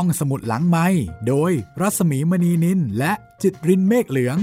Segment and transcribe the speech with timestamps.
[0.00, 0.86] ห้องสมุดหลังไม้
[1.28, 4.38] โดยรัสมีมณีนินและจิตรินเมฆเหลือง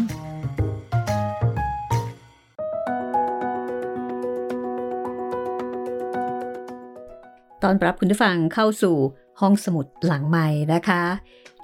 [7.63, 8.95] ตอนรับคุณผู้ฟังเข้าสู่
[9.41, 11.03] ห้องสมุดหลังไม้นะคะ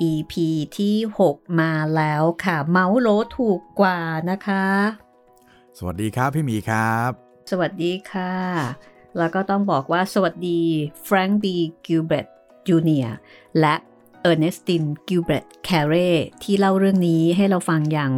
[0.10, 0.34] EP
[0.78, 0.96] ที่
[1.30, 4.00] 6 มาแล้วค่ะ เมาส์โลถูกกว่า
[4.30, 4.66] นะคะ
[5.78, 7.10] สวัสดีครับพี่หมีครับ
[7.52, 8.34] สวัสดีค่ะ
[9.18, 10.60] แล้วก็ต้องบอกว่าสวัสดี
[11.04, 11.56] แฟรงค์บี
[11.88, 12.28] กิลเบรต
[12.68, 13.08] จูเนีย
[13.60, 13.76] และ
[14.22, 15.94] เออร์เนสตินกิลเบรตแคเร
[16.44, 18.12] ที่เล่าเรื่องนี้ให้เราฟังอย่าง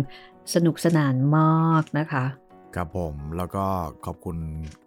[0.53, 2.25] สนุกสนานมากนะคะ
[2.75, 3.65] ครับผมแล้วก็
[4.05, 4.37] ขอบคุณ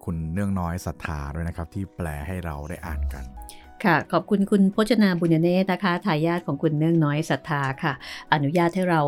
[0.05, 3.23] คุณเนื่องน้อยศรัทธาด้วยนะครับ ที่แปลให้เราได้อ่านกัน
[3.83, 7.93] ค่ะขอบคุณคุณพจนาบุญเนตนะคะทายาทของคุณเนื่องน้อยศรัทธาค่ะ
[8.33, 9.01] อนุญาตให้เรา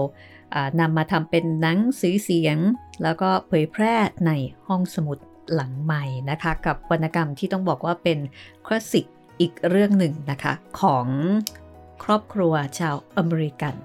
[0.55, 2.58] อ่านนำมาทำเป็นหนังสือเสียง
[3.04, 4.32] แล้วก็เผยแพร่ใน
[4.68, 5.18] ห้องสมุด
[5.54, 8.18] หลังใหม่นะคะ กับวรรณกรรมที่ต้องบอกว่าเป็น
[8.66, 9.05] คลาสสิก
[9.40, 11.08] อีกเรื่องหนึ่งนะคะ ของ
[12.04, 13.76] ครอบครัวชาวอเมริกัน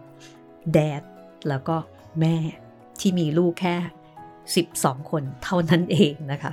[0.72, 1.02] แดด
[1.48, 1.76] แล้วก็
[2.20, 2.36] แม่
[3.00, 3.76] ที่มีลูกแค่
[4.44, 6.52] 12 คนเท่านั้นเองนะคะ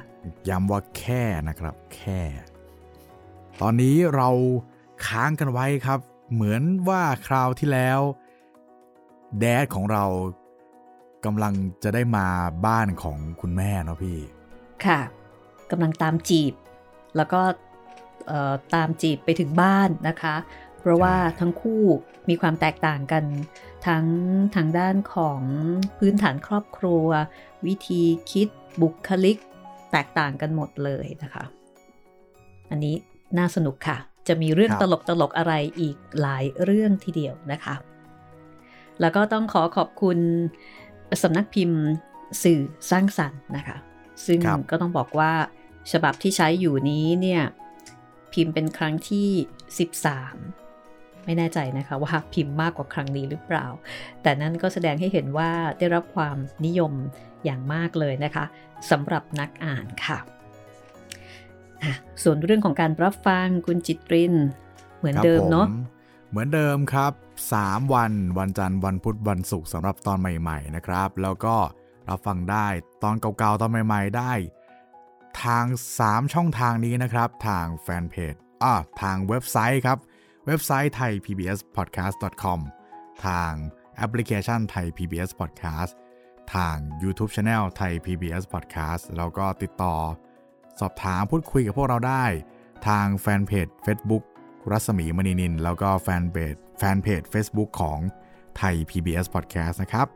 [0.50, 2.22] ย้ำว่าแค่นะครับ แค่
[3.62, 4.30] ตอนนี้เรา
[5.06, 6.00] ค้างกันไว้ครับ
[6.34, 8.00] เหมือนว่าคราวที่แล้ว
[9.40, 10.06] แดดของเรา
[11.26, 12.28] กำลังจะได้มา
[12.66, 14.18] บ้านของคุณแม่เนาะพี่
[14.86, 15.00] ค่ะ
[15.72, 16.54] กำลังตามจีบ
[17.18, 17.69] แล้วก็เอ่อ
[18.76, 20.36] ตามจีบไปถึงบ้านนะคะ
[20.80, 21.84] เพราะว่าใช่ทั้งคู่
[22.30, 23.24] มีความแตกต่างกัน
[23.88, 24.06] ทั้ง
[24.56, 25.42] ทางด้านของ
[25.98, 27.06] พื้นฐานครอบครัว
[27.68, 28.48] วิธีคิด
[28.82, 29.38] บุคลิก
[29.92, 31.44] แตกต่างกันหมดเลยนะคะ
[32.70, 32.96] อันนี้
[33.38, 37.76] น่าสนุกค่ะ จะมีเรื่องครับตลกตลกๆอะไรอีกหลายเรื่องทีเดียวนะคะ
[39.02, 40.18] แล้วก็ต้องขอขอบคุณ
[41.24, 41.82] สำนักพิมพ์
[42.44, 43.78] สื่อสร้างสรรค์นะคะ
[44.26, 45.32] ซึ่งครับก็ต้องบอกว่า
[45.92, 47.42] ฉบับที่ใช้อยู่นี้เนี่ย
[48.34, 49.30] พิมพ์เป็นครั้งที่
[50.30, 53.68] 13 ไม่แน่ใจนะคะว่าพิมพ์มากกว่าครั้งนี้หรือเปล่า
[54.22, 56.94] แต่นั่นก็แสดงให้เห็นว่าได้รับความนิยม
[57.46, 58.46] อย่างมากเลยนะคะ
[58.92, 60.20] สำหรับนักอ่านค่ะ
[61.84, 61.94] อะ
[62.24, 64.34] ส่วนเรื่องของการรับฟังคุณจิตริน
[64.98, 65.72] เหมือนครับเดิมเนาะผ
[66.30, 67.14] เหมือนเดิมครับ
[67.54, 71.56] 3 วัน วันจันทร์วันพุธวันศุกร์สำหรับตอนใหม่ ๆ นะครับ แล้วก็
[72.10, 72.68] รับฟังได้
[73.04, 74.32] ตอนเก่าๆตอนใหม่ ๆ ได้
[75.44, 75.66] ทาง
[76.00, 79.98] 3 ช่องทางนี้นะครับ ทางแฟนเพจอ่าทางเว็บไซต์ครับ
[80.46, 82.60] เว็บไซต์ไทย PBS podcast com
[83.26, 83.54] ทาง
[83.96, 85.92] แอปพลิเคชันไทย PBS podcast
[86.54, 89.96] ทาง YouTube Channel ไทย PBS podcast แล้วก็ติดต่อ
[90.80, 92.26] สอบถามพูดคุยกับพวกเราได้
[92.88, 94.24] ทางแฟนเพจ Facebook
[94.72, 98.00] รัศมีมณีนิน แล้วก็แฟนเพจแฟนเพจ Facebook ของ
[98.58, 100.08] ไทย PBS Podcast นะครับ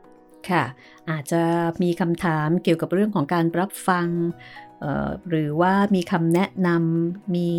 [0.50, 0.64] ค่ะ
[1.10, 1.44] อาจจะ
[1.84, 4.08] มีคำถามเกี่ยวกับเรื่องของการรับฟัง
[5.30, 7.52] หรือว่ามีคำแนะนำมี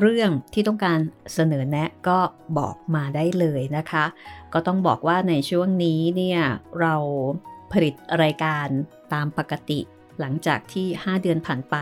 [0.00, 0.98] เรื่องที่ต้องการ
[1.34, 2.18] เสนอแนะก็
[2.58, 4.04] บอกมาได้เลยนะคะ
[4.52, 6.40] ก็ต้องบอกว่าในช่วงนี้เนี่ย
[6.80, 6.94] เรา
[7.72, 8.66] ผลิตรายการ
[9.12, 9.80] ตามปกติ
[10.20, 11.76] หลังจากที่ 5 เดือนผ่านไป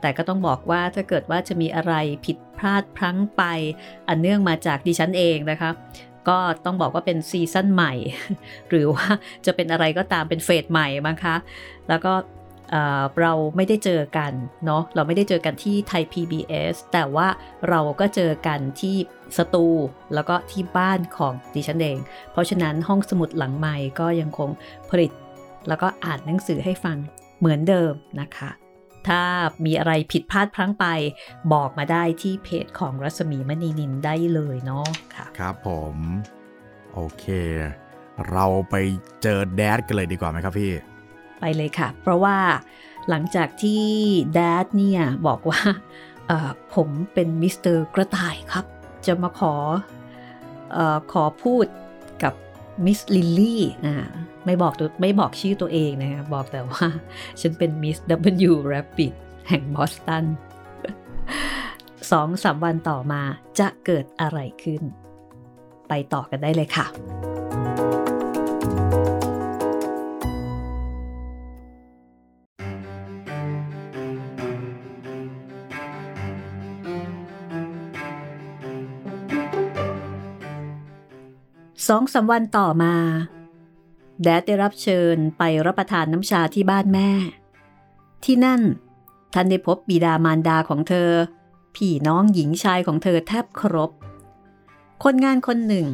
[0.00, 1.94] แต่ก็ต้องบอกว่าถ้าเกิดว่าจะมีอะไร
[2.26, 3.42] ผิดพลาดพลั้งไป
[4.08, 5.70] อันเนื่องมาจากดิฉันเองนะคะ
[6.28, 7.92] ก็ต้องบอกว่าเป็นซีซั่นใหม่
[8.68, 9.06] หรือว่า
[9.46, 11.36] จะเป็นอะไรก็ตามเป็นเฟสใหม่มั้งคะ
[11.88, 12.12] แล้วก็
[12.70, 14.32] เเราไม่ได้เจอกัน
[14.66, 17.28] เนาะเราไม่ได้เจอกันที่ไทย PBS แต่ว่า
[17.68, 18.96] เราก็เจอกันที่
[19.36, 19.66] สตู
[20.14, 21.98] แล้วก็ที่บ้านของดิฉันเอง
[22.32, 24.50] เพราะฉะนั้นห้องสมุดหลังใหม่ก็ยังคง
[24.90, 25.10] ผลิต
[25.68, 26.96] แล้วก็อ่านหนังสือให้ฟัง
[27.38, 28.50] เหมือนเดิมนะคะ
[29.08, 29.22] ถ้า
[29.64, 30.86] มีอะไรผิดพลาดพลั้งไป
[31.52, 35.96] บอกมาได้ที่เพจของรัศมีมณีนินได้เลยเนาะค่ะ ครับผม
[36.92, 37.24] โอเค
[38.30, 38.74] เราไป
[39.22, 40.72] เจอแดดกันเลยดีกว่าไหมครับพี่
[41.40, 42.38] ไปเลยค่ะ เพราะว่า
[43.08, 43.84] หลังจากที่
[44.34, 45.60] Dad เนี่ยบอกว่า
[46.28, 48.64] เอ่อผมเป็นมิสเตอร์กระต่ายครับ
[49.06, 49.54] จะมาขอ
[50.72, 51.81] เอ่อขอพูดกับ
[52.86, 53.94] มิสลิลลี่อ่า
[54.46, 56.86] ไม่บอกตัวไม่บอกชื่อตัวเองนะคะบอกแต่ว่า
[57.40, 57.96] ฉันเป็นมิส
[58.50, 59.14] W Rabbit
[59.48, 60.24] แห่งบอสตัน
[62.10, 63.22] สองสามวันต่อมา
[63.58, 64.82] จะเกิดอะไรขึ้น
[65.88, 66.86] ไปต่อกันได้เลยค่ะ
[81.86, 82.94] สองสามวันต่อมา
[84.22, 87.10] แดดได้รับเชิญไปรับประทานน้ำชาที่บ้านแม่
[88.24, 88.62] ที่นั่น
[89.34, 91.10] ท่านได้พบบิดามารดาของเธอ
[91.74, 93.90] พี่น้องหญิงชายของเธอแทบครบ
[95.04, 95.86] คนงานคนหนึ่ง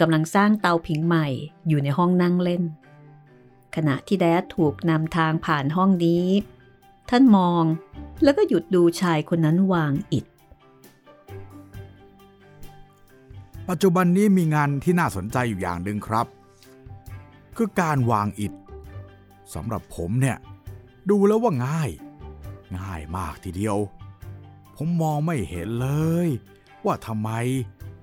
[0.00, 1.26] กำลังสร้างเตาผิงใหม่
[1.68, 2.62] อยู่ในห้องนั่งเล่น
[3.74, 6.26] ขณะที่แดดถูกนำทางผ่านห้องนี้
[7.10, 7.64] ท่านมอง
[8.22, 10.24] แล้วก็หยุดดูชายคนนั้นวางอิฐ
[13.68, 16.26] ปัจจุบันนี้มีงานที่น่าสนใจอยู่อย่างหนึ่งครับ
[17.56, 18.52] คือการวางอิฐ
[19.54, 20.36] สำหรับผมเนี่ย
[21.10, 21.90] ดูแล้วว่าง่าย
[22.78, 23.78] ง่ายมากทีเดียว
[24.76, 25.88] ผมมองไม่เห็นเล
[26.26, 26.28] ย
[26.84, 27.30] ว่าทำไม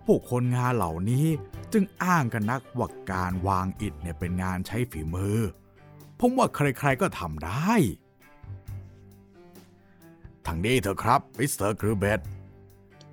[0.05, 1.25] พวกคนงานเหล่านี้
[1.73, 5.37] จึงอ้างกันนักว่าการวางอิฐเนี่ยเป็นงานใช้ฝีมือ
[6.19, 7.73] ผมว่าใครๆก็ทำได้
[10.45, 12.19] ทางนี้เถอะครับมิสเตอร์กิลเบรต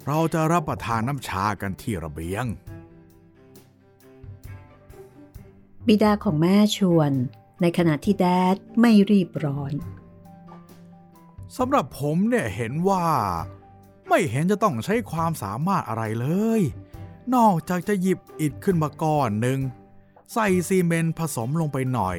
[0.06, 2.46] เราจะรับประทานน้ำชากันที่ระเบียง
[5.86, 7.12] บิดาของแม่ชวน
[7.60, 9.72] ในขณะที่แดดไม่รีบร้อน
[11.56, 13.06] สำหรับผมเนี่ยเห็นว่า
[14.08, 16.26] ไม่เห็นจะต้องใช้ความสามารถอะไรเล
[16.58, 16.60] ย
[17.34, 19.58] นอกจากจะหยิบอิฐขึ้นมาก้อนหนึ่ง
[20.32, 22.18] ใส่ซีเมนต์ผสมลงไปหน่อย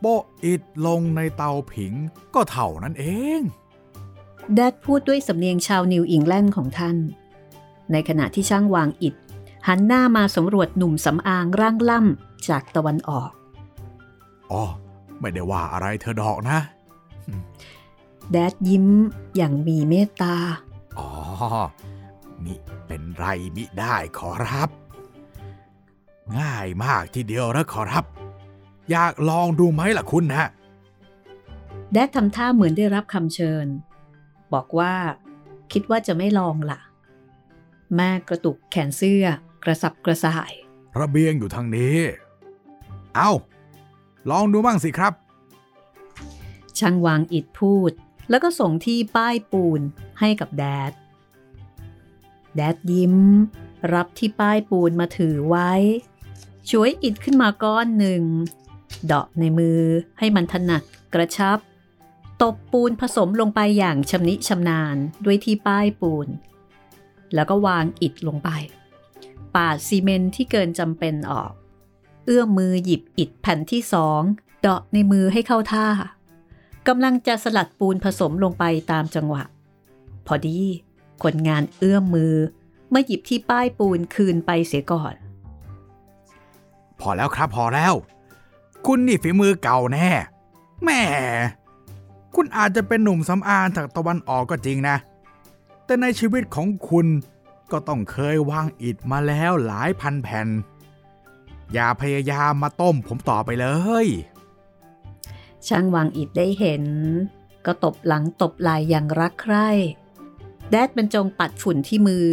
[0.00, 1.92] โปะอิฐลงในเตาผิง
[2.34, 3.04] ก็เท่านั้นเอ
[3.38, 3.40] ง
[4.54, 6.96] แดดพูดด้วยสำเนียงชาวนิวอิงแลนด์ของท่าน
[7.92, 9.14] ในขณะที่ช่างวางอิฐ
[9.66, 13.30] หันหน้ามาสำรวจหนุ่มสำอางร่างล่ำจากตะวันออก
[14.52, 14.64] อ๋อ
[15.20, 16.58] ไม่ได้ว่าอะไรเธอดอกนะ
[18.30, 18.86] แดดยิ้ม
[19.36, 20.36] อย่างมีเมตตา
[20.98, 21.10] อ๋อ
[22.44, 23.24] นี่เป็นไร
[23.56, 24.68] มิได้ขอรับ
[26.38, 28.04] ง่ายมากทีเดียวนะขอรับ
[28.90, 30.44] อยากลองดูไหมล่ะคุณนะ
[31.92, 33.66] แดดทำท่าเหมือนได้รับคำเชิญ
[34.54, 34.94] บอกว่า
[35.72, 36.80] คิดว่าจะไม่ลองละ่ะ
[37.96, 39.24] แม่กระตุกแขนเสื้อ
[39.64, 40.52] กระสับกระส่าย
[41.00, 41.98] ระเบียงอยู่ทางนี้
[43.14, 43.30] เอา
[44.30, 45.12] ลองดูบ้างสิครับ
[46.78, 47.92] ช่างวางอิดพูด
[48.30, 49.80] แล้วก็ส่งที่ป้ายปูน
[50.20, 50.92] ให้กับแดด
[52.54, 53.16] แดดยิ้ม
[53.94, 55.72] รับที่ป้ายปูนมาถือไว้
[56.70, 58.22] ช่วยอิดขึ้นมาก้อนหนึ่ง
[59.06, 59.80] เดาะในมือ
[60.18, 60.82] ให้มันถนัด
[61.14, 61.58] กระชับ
[62.42, 66.28] ตบปูนผสมลงไปอย่างชำนิชำนาญด้วยที่ป้ายปูน
[67.34, 68.50] แล้วก็วางอิฐลงไป
[69.54, 71.52] ปาดซีเมนที่เกินจำเป็นออก
[72.26, 74.20] เอื้อมมือหยิบอิฐแผ่นที่สอง
[74.60, 75.86] เดาะในมือให้เข้าท่า
[76.88, 79.44] กำลังจะสลัดปูนผสมลงไปตามจังหวะ
[80.26, 80.58] พอดี
[81.22, 82.34] คนงานเอื้อมมือ
[82.90, 85.14] เมื่อหยิบที่ป้ายปูนคืนไปเสียก่อน
[87.00, 87.94] พอแล้วครับพอแล้ว
[88.86, 90.08] คุณนี่ฝีมือเก่าแน่
[90.84, 91.00] แม่
[92.34, 94.96] คุณอาจจะเป็นหนุ่มสำอางจากตะวันออกก็จริงนะ
[95.84, 97.06] แต่ในชีวิตของคุณ
[97.72, 100.48] ก็ต้องเคยวางอิฐมาแล้วหลายพันแผ่น
[101.72, 103.66] อย่าพยายามมาต้มผมต่อไปเล
[104.04, 104.06] ย
[105.66, 106.84] ช่างวางอิฐได้เห็น
[107.66, 109.68] ก็ตบหลังตบไหล่อย่างรักใคร่
[110.70, 112.26] แดดบรรจงปัดฝุ่นที่มือ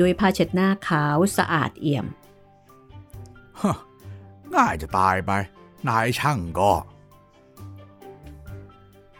[0.00, 2.06] ด้วยผ้าเช็ดหน้าขาวสะอาดเอี่ยม
[4.54, 5.30] ง่ายจะตายไป
[5.88, 6.72] นายช่างก็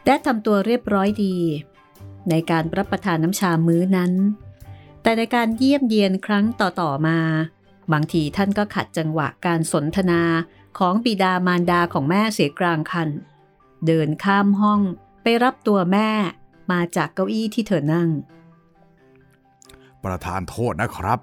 [0.09, 1.35] แดดทำตัวเรียบร้อยดี
[2.29, 4.11] ในการรับประทานน้ำชามื้อนั้น
[5.01, 7.19] แต่ในการเยี่ยมเยียนครั้งต่อๆมา
[7.91, 10.21] บางทีท่านก็ขัดจังหวะการสนทนา
[10.77, 13.09] ของบิดามารดาของแม่เสียกลางคัน
[13.85, 14.81] เดินข้ามห้อง
[15.23, 16.09] ไปรับตัวแม่
[16.71, 18.09] มาจากเก้าอี้ที่เธอนั่ง
[20.03, 21.19] ประธานโทษนะครับ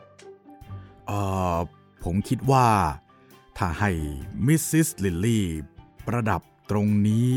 [1.06, 1.20] เอ่
[1.54, 1.56] อ
[2.04, 2.68] ผมคิดว่า
[3.56, 3.90] ถ้าให้
[4.46, 5.46] มิสซิสลิลลี่
[6.06, 6.40] ประดับ
[6.70, 7.30] ตรงนี้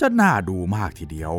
[0.00, 1.34] จะน่าดูมากทีเดียว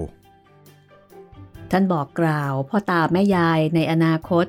[1.71, 4.45] ท่านบอกกล่าวพ่อตาแม่ยายในอนาคต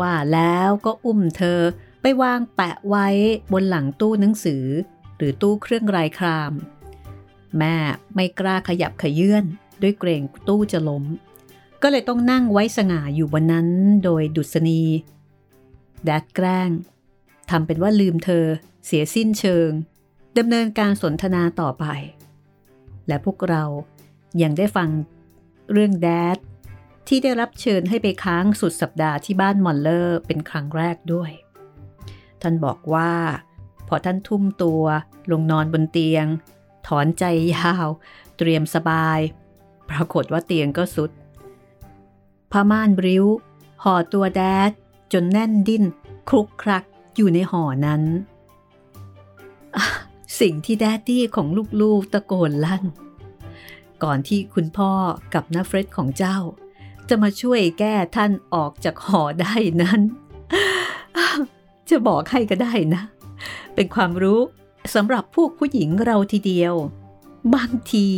[0.00, 1.60] ว่าแล้วก็อุ้มเธอ
[2.02, 3.08] ไปวางแปะไว้
[3.52, 4.64] บนหลังตู้หนังสือ
[5.16, 6.52] หรือตู้เครื่องรายคราม
[7.58, 7.76] แม่
[8.14, 9.44] ไม่กล้าขยับขยื่น
[9.82, 11.04] ด้วยเกรงตู้จะล้ม
[11.82, 13.68] ก็เลยต้องนั่งไว้สง่าอยู่บนนั้น
[14.04, 14.82] โดยดุษณี
[16.04, 16.70] แดดแกล้ง
[17.50, 18.44] ทำเป็นว่าลืมเธอ
[18.86, 19.70] เสียสิ้นเชิง
[20.38, 21.84] ดำเนินการสนทนาต่อไป
[23.08, 23.64] และพวกเรา
[24.42, 24.88] ยังได้ฟัง
[25.72, 26.38] เรื่องแดด
[27.08, 31.30] ที่ได้รับเชิญให้ไปค้างสุดสัปดาห์ที่บ้านมอนเลอร์เป็นครั้งแรกด้วย
[32.42, 33.12] ท่านบอกว่า
[33.88, 34.84] พอท่านทุ่มตัว
[35.32, 36.26] ลงนอนบนเตียง
[36.86, 37.88] ถอนใจยาว
[38.38, 39.18] เตรียมสบาย
[39.90, 41.10] ปรากฏว่าเตียงก็สุด
[42.52, 43.24] ผ้าม่านบริ้ว
[43.84, 44.70] ห่อตัวแดด
[45.12, 45.84] จนแน่นดิ้น
[46.28, 46.84] คลุกคลัก
[47.16, 48.02] อยู่ในห่อนั้น
[50.40, 51.48] สิ่งที่แดดดี้ของ
[51.80, 52.84] ลูกๆตะโกนลั่น
[54.02, 54.92] ก่อนที่คุณพ่อ
[55.34, 56.38] กับน้าเฟร็ดของเจ้า
[57.08, 60.00] จะมาช่วยแก้ท่านออกจากหอได้นั้น
[61.88, 63.02] จะบอกให้ก็ได้นะ
[63.74, 64.40] เป็นความรู้
[64.94, 66.74] สำหรับพวกผู้หญิงเราทีเดียว
[67.54, 68.08] บางที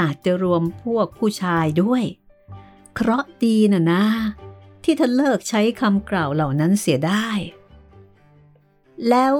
[0.00, 2.04] อาจจะรวมพวกผู้ชายด้วย
[2.94, 4.04] เคราะดีนะนะ
[4.84, 7.28] ที่ท่านเลิกใช้คำกล่าวเหล่านั้นเสียได้
[9.08, 9.34] แล้ว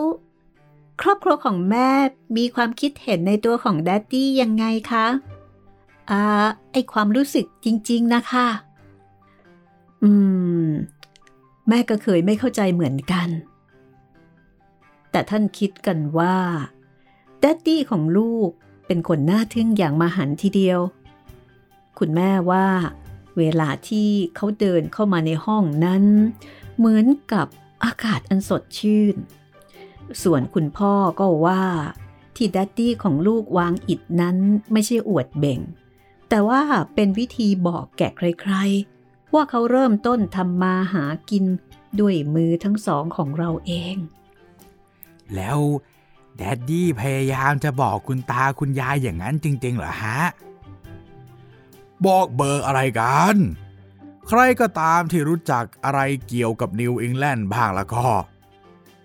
[1.01, 1.91] ครอบครัวของแม่
[2.37, 5.07] มีความคิดเห็นในตัวของแดดดี้ยังไงคะ
[6.11, 6.23] อ่า
[6.73, 8.47] ไอความรู้สึกจริง ๆ นะคะ
[10.03, 10.11] อื
[10.67, 10.69] ม
[11.69, 13.29] แม่ก็เคยไม่เข้าใจเหมือนกัน
[15.11, 16.37] แต่ท่านคิดกันว่า
[17.41, 18.49] แดดดี้ของลูก
[18.87, 20.81] เป็นคนน่าทึ่งอย่างมาหันทีเดียว
[21.99, 22.67] คุณแม่ว่า
[23.39, 26.05] เวลาที่เขาเดินเข้ามาในห้องนั้น
[26.77, 27.47] เหมือนกับ
[27.85, 29.17] อากาศอันสดชื่น
[30.23, 31.65] ส่วนคุณพ่อก็ว่า
[32.37, 34.37] ที่ดัตตี้ของลูกวางอิดนั้น
[34.73, 35.61] ไม่ใช่อวดเบ่ง
[36.29, 36.61] แต่ว่า
[36.95, 41.45] เป็นวิธีบอกแก่ใครๆ ว่าเขาเริ่มต้นทำมาหากิน
[42.01, 43.97] ด้วยมือทั้งสองของเราเอง
[45.35, 45.59] แล้ว
[46.37, 50.21] แดดดี้พยายามจะบอกคุณตาคุณยายอย่างนั้นจริง ๆ เหรอฮะ
[52.07, 53.37] บอกเบอร์อะไรกัน
[54.29, 58.07] ใครก็ตามที่รู้จักอะไรเกี่ยวกับนิวอิงแลนด์บ้างล้วก็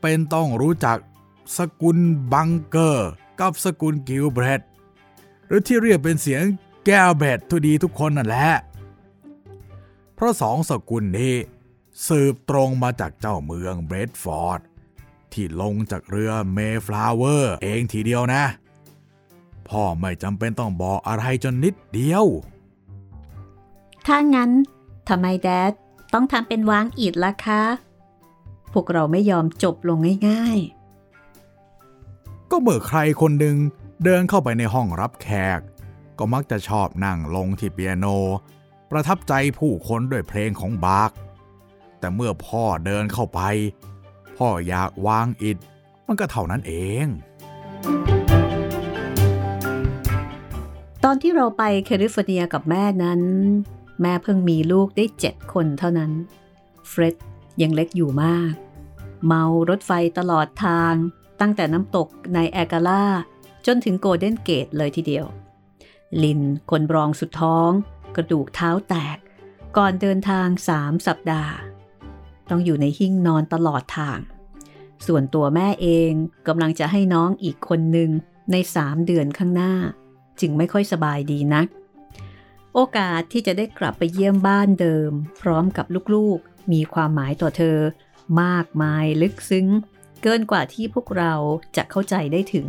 [0.06, 0.98] เป็นต้องรู้จัก
[1.58, 1.98] สกุล
[2.34, 4.62] บังเกอร์กับสกุลกิลเบรด
[5.48, 6.44] หรือที่เรียกเป็นเสียง
[6.86, 8.50] แก้วเบรดทุดีทุกคนนั่นแหละ
[10.16, 11.34] เพราะสองสกุลนี้
[12.08, 14.62] สืบตรงมาจากเจ้าเมืองเบรดฟอร์ด
[15.32, 18.44] ที่ลงจากเรือเมฟลาเวอร์เองทีเดียวนะ
[19.68, 22.26] พ่อไม่จำเป็นต้องบอกอะไรจนนิดเดียว
[24.06, 24.52] ถ้างั้น
[25.10, 25.72] ทำไมแดด
[26.14, 27.62] ต้องทำเป็นวางอิดล่ะคะ
[28.74, 29.98] พวกเราไม่ยอมจบลง
[30.30, 33.58] ง่ายๆ ก็เมื่อใครคนหนึ่ง
[34.04, 35.28] เดินเข้าไปในห้องรับแข
[35.58, 35.60] ก
[36.18, 38.06] ก็มักจะชอบนั่งลงที่เปียโน
[38.92, 41.12] ประทับใจผู้คนด้วยเพลงของบาร์ก
[42.00, 43.42] แต่เมื่อพ่อเดินเข้าไป
[44.38, 45.58] พ่ออยากวางอิด
[46.08, 46.74] มันก็เท่านั้นเอ
[47.06, 47.08] ง
[51.04, 53.22] ตอนที่เราไปแคลิฟอร์เนียกับแม่นั้น
[54.02, 56.12] แม่เพิ่งมีลูกได้เจ็ดคนเท่านั้น
[56.90, 57.16] เฟร็ด
[57.62, 58.54] ยังเล็กอยู่มาก
[59.26, 60.94] เมารถไฟตลอดทาง
[61.42, 63.06] ตั้งแต่น้ำตกในแอกาล่า
[63.66, 65.26] จนถึงโกลเด้นเกตเลยทีเดียว
[66.24, 67.70] ลินคนรองสุดท้อง
[68.16, 69.18] กระดูกเท้าแตก
[69.78, 71.54] ก่อนเดินทางสามสัปดาห์
[72.50, 74.20] ต้องอยู่ในหิ้งนอนตลอดทาง
[75.08, 76.12] ส่วนตัวแม่เอง
[76.48, 78.10] กำลังจะให้น้องอีกคนหนึ่ง
[78.52, 79.74] ในสามเดือนข้างหน้า
[80.40, 81.68] จึงไม่ค่อยสบายดีนัก
[82.74, 87.78] โอกาสที่จะได้กลับไปเยี่ยมบ้านเดิม พร้อมกับลูกๆ มีความหมายต่อเธอ
[88.42, 89.68] มากมายลึกซึ้ง
[90.22, 91.34] เกินกว่าที่พวกเรา
[91.78, 92.68] จะเข้าใจได้ถึง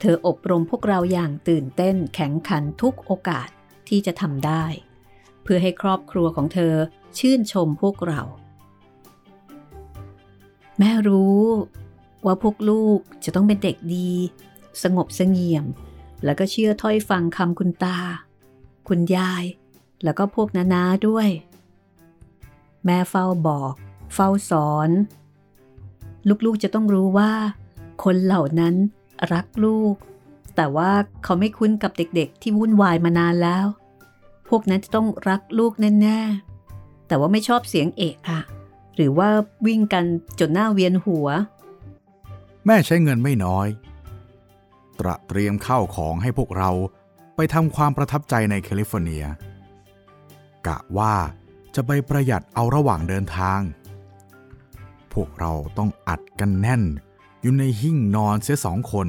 [0.00, 3.48] เธออบรมพวกเราอย่างตื่นเต้นแข็งขันทุกโอกาส
[3.88, 4.64] ที่จะทำได้
[5.42, 6.74] เพื่อให้ครอบครัวของเธอ
[7.18, 8.22] ชื่นชมพวกเรา
[10.78, 11.42] แม่รู้
[12.26, 14.10] ว่าพวกลูกจะต้องเป็นเด็กดี
[14.82, 15.66] สงบเสงี่ยม
[16.24, 17.98] แล้วก็เชื่อถ้อยฟังคำคุณตา
[18.88, 19.44] คุณยาย
[20.04, 21.28] แล้วก็พวกนานาด้วย
[22.86, 23.72] แม่เฝ้าบอก
[24.14, 24.90] เฝ้าสอน
[26.44, 27.32] ลูกๆจะต้องรู้ว่า
[28.04, 28.74] คนเหล่านั้น
[29.32, 29.94] รักลูก
[30.56, 30.90] แต่ว่า
[31.24, 33.66] เขาไม่คุ้นกับเด็กๆ ที่วุ่นวายมานานแล้ว
[34.48, 35.72] พวกนั้นจะต้องรักลูก
[36.02, 38.40] แน่ๆ แต่ว่าไม่ชอบเสียงเอะอะ
[38.96, 39.28] หรือว่า
[39.66, 40.04] วิ่งกัน
[40.38, 41.28] จนหน้าเวียนหัว
[42.66, 43.68] แม่ใช้เงินไม่น้อย
[44.98, 46.70] ตระเตรียมข้าวของให้พวกเรา
[47.36, 49.24] ไปทำความประทับใจในแคลิฟอร์เนีย
[50.66, 51.14] กะว่า
[51.74, 53.60] จะไปประหยัดเอาระหว่างเดินทาง
[55.12, 56.82] พวกเราต้องอัดกันแน่น
[57.40, 59.08] อยู่ในหิ้งนอนเสียสองคน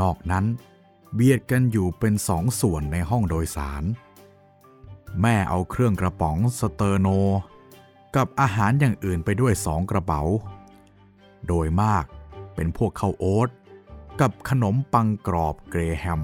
[0.00, 0.44] นอกนั้น
[1.14, 3.84] เบียดกันอยู่เป็นสองส่วนในห้องโดยสาร
[5.20, 7.08] แม่เอาเครื่องกระป๋องสเตอร์โน
[8.16, 10.22] กับอาหารอย่างอื่นไปด้วยสองกระเป๋า
[11.46, 12.04] โดยมาก
[12.54, 13.48] เป็นพวกข้าวโอ๊ต
[14.20, 16.22] กับขนมปังกรอบเกรแฮม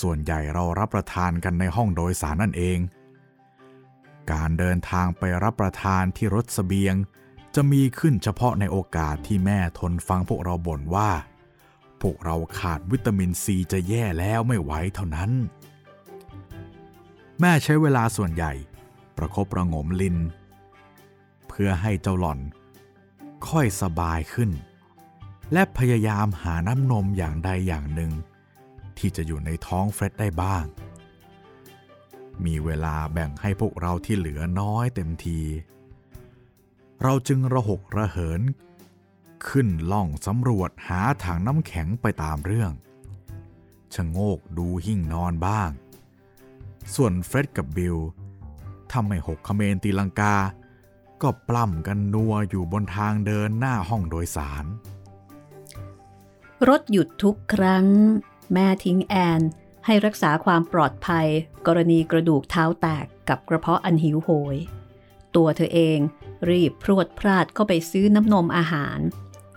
[0.00, 2.78] ส่วนใหญ่เรารับประทานกันในห้องโดยสารนั่นเอง
[4.30, 6.94] การเดินทางไปรับประทานที่รถสเสบียง
[7.54, 11.10] จะมีขึ้นเฉพาะในโอกาสที่แม่ทนฟังพวกเราบ่นว่า
[12.00, 15.30] พวกเราขาดวิตามินซีจะแย่แล้วไม่ไหวเท่านั้น
[17.40, 18.52] แม่ใช้เวลาส่วนใหญ่
[19.16, 20.16] ประครบประงมลิน
[21.48, 22.40] เพื่อให้เจ้าหล่อน
[23.48, 24.50] ค่อยสบายขึ้น
[25.52, 28.12] และพยายามหาน้ำนมอย่างใดอย่างหนึ่ง
[28.98, 30.64] ที่จะอยู่ในท้องเฟร็ดได้บ้าง
[32.46, 35.40] มีเวลาแบ่งให้พวกเราที่เหลือน้อยเต็มที
[37.02, 38.42] เราจึงระหกระเหิน
[39.48, 42.72] ขึ้นล่องสำรวจหาถังน้ำแข็งไปตามเรื่อง
[43.94, 45.70] ชะโงกดูหิ่งนอนบ้าง
[46.94, 47.96] ส่วนเฟร็ดกับบิล
[48.92, 50.36] ทำให้หกคเมนตีลังกา
[51.22, 54.64] ก็ปล้ำกันนัวอยู่บนทางเดินหน้าห้องโดยสาร
[56.68, 57.86] รถหยุดทุกครั้ง
[58.52, 59.40] แม่ทิ้งแอน
[59.86, 61.26] ให้รักษาความปลอดภัย
[61.66, 64.56] กรณีกระดูกเท้าแตกกับกระเพาะอันหิวโหย
[65.36, 65.98] ตัวเธอเอง
[66.50, 68.98] รีบพรวดพลาดเข้าไปซื้อน้ำนมอาหาร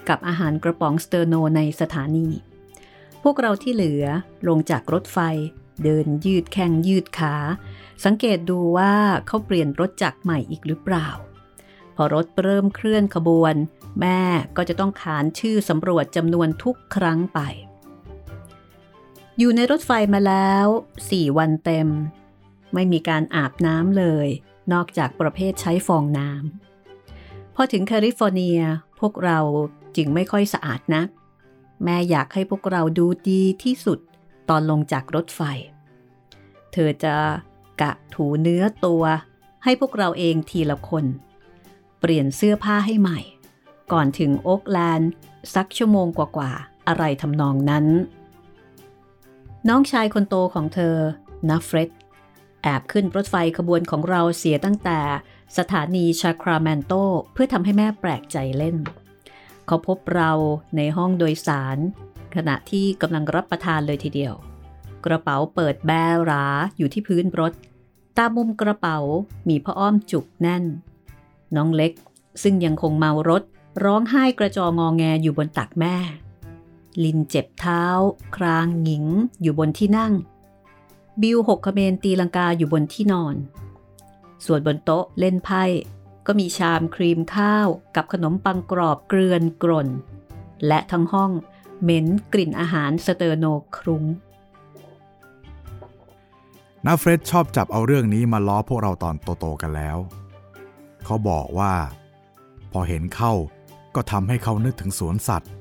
[0.10, 2.28] กับอาหารกระป๋องสเตอร์โนในสถานี
[3.24, 4.06] พวกเราที่เหลือ
[4.48, 5.20] ลงจากรถไฟ
[5.84, 7.36] เดินยืดแข้งยืดขา
[8.06, 8.94] สังเกตดูว่า
[9.28, 11.08] เขาเปลี่ยนรถจักรใหม่อีกหรือเปล่า
[11.96, 13.56] พอรถเริ่มเคลื่อนขบวน
[14.02, 14.22] แม่
[14.58, 17.40] ก็จะต้องขานชื่อสำรวจจำนวนทุกครั้งไป
[19.40, 20.66] อยู่ในรถไฟมาแล้ว
[21.10, 21.88] สี่วันเต็ม
[22.74, 24.28] ไม่มีการอาบน้ำเลย
[24.74, 28.60] นอกจากประเภทใช้ฟองน้ำพอถึงแคลิฟอร์เนีย
[29.00, 29.40] พวกเรา
[29.96, 31.08] จึงไม่ค่อยสะอาดนัก
[31.84, 34.00] แม่อยากให้พวกเราดูดีที่สุด
[34.50, 35.42] ตอนลงจากรถไฟ
[36.72, 37.16] เธอจะ
[37.82, 39.04] กะถูเนื้อตัว
[39.64, 41.06] ให้พวกเราเองทีละคน
[42.00, 43.20] เปลี่ยนเสื้อผ้าให้ใหม่
[43.92, 45.12] ก่อนถึงโอ๊กแลนด์
[45.56, 47.86] สักชั่วโมงกว่าๆ อะไรทำนองนั้น
[49.70, 50.96] น้องชายคนโตของเธอ
[51.50, 51.90] น้าเฟรด
[52.64, 55.00] แอบขึ้นรถไฟขบวนของเราเสียตั้งแต่
[55.58, 56.94] สถานีซาคราเมนโต
[57.34, 58.78] เพื่อทำให้แม่แปลกใจเล่น
[59.68, 60.32] เขาพบเรา
[60.78, 61.78] ในห้องโดยสาร
[62.36, 64.34] ขณะที่กำลังรับประทานเลยทีเดียว
[65.06, 65.92] กระเป๋าเปิดแบ
[66.30, 66.46] รา
[66.78, 67.54] อยู่ที่พื้นรถ
[68.18, 68.98] ตามมุมกระเป๋า
[69.50, 70.64] มีผ้าอ้อมจุกแน่น
[71.56, 71.94] น้องเล็ก
[72.44, 73.44] ซึ่งยังคงเมารถ
[73.84, 75.96] ร้องไห้กระจองงอแงอยู่บนตักแม่
[77.04, 77.84] ลินเจ็บเท้า
[78.36, 79.06] ครางหญิง
[79.42, 80.14] อยู่บนที่นั่ง
[81.22, 83.36] บิวหกขเมนตีลังกาอยู่บนที่นอน
[84.46, 85.64] ส่วนบนโต๊ะเล่นไพ่
[86.26, 89.88] ก็มีชามครีมข้าวกับขนมปังกรอบเกลือนกร่น
[90.68, 91.32] และทั้งห้อง
[91.82, 93.46] เหม็นกลิ่นอาหารสเตอร์โน
[93.78, 94.04] ครุง้ง
[96.86, 99.98] นาเฟรดชอบจับเอาเรื่องนี้มาล้อพวกเราตอนโตๆกันแล้ว
[101.06, 101.74] เขาบอกว่า
[102.72, 103.34] พอเห็นเข้า
[103.96, 105.52] ก็ทำให้เขานึกถึงสวนสัตว์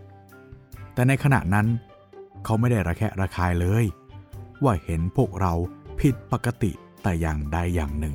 [0.95, 1.67] แต่ในขณะนั้น
[2.45, 3.85] เขาไม่ได้ระแคะระคายเลย
[4.65, 5.53] ว่าเห็นพวกเรา
[6.01, 6.73] ผิดปกติ
[7.03, 8.15] แต่อย่างใดอย่างหนึ่ง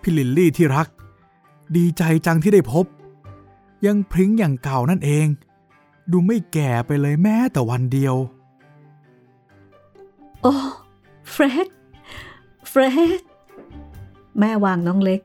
[0.00, 0.88] พี่ลิลลี่ที่รัก
[1.76, 2.86] ดีใจจังที่ได้พบ
[3.86, 5.26] ยังพริ้งอย่างเก่านั่นเอง
[6.12, 8.14] ดูไม่แก่ไปเลยแม้แต่วันเดียว
[10.42, 10.54] โอ้
[11.30, 11.68] เฟรด
[12.68, 12.82] เฟร
[13.18, 13.20] ด
[14.38, 15.20] แม่วางน้องเล็ก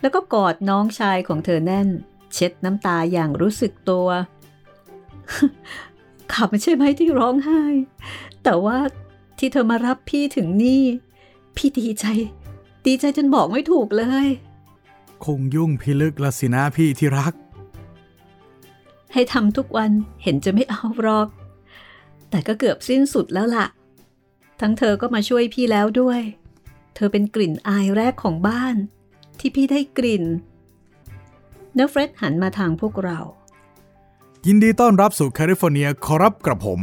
[0.00, 1.88] แล้วก็กอดน้องชายของเธอแน่น
[2.34, 4.08] เช็ดน้ำตาอย่างรู้สึกตัว
[6.32, 7.62] ขับไม่ใช่ไหมที่ร้องไห้
[8.44, 8.78] แต่ว่า
[9.38, 10.82] ที่เธอมารับพี่ถึงนี่
[11.56, 12.06] พี่ดีใจ
[12.86, 14.26] ดีใจจนบอกไม่ถูกเลย
[15.24, 17.34] คงยุ่งพิลึกละสินะพี่ที่รัก
[19.12, 19.90] ให้ทำทุกวัน
[20.22, 21.28] เห็นจะไม่เอาหรอก
[22.30, 23.66] แต่ก็เกือบสิ้นสุดแล้วล่ะ
[24.60, 26.20] ทั้งเธอก็มาช่วยพี่แล้วด้วย
[26.94, 28.74] เธอเป็นกลิ่นอายแรกของบ้าน
[29.38, 30.24] ที่พี่ได้กลิ่น
[31.74, 33.18] เนฟเฟรดหันมาทางพวกเรา
[34.46, 36.80] ยินดีต้อนรับสู่แคลิฟอร์เนียขอรับกระผม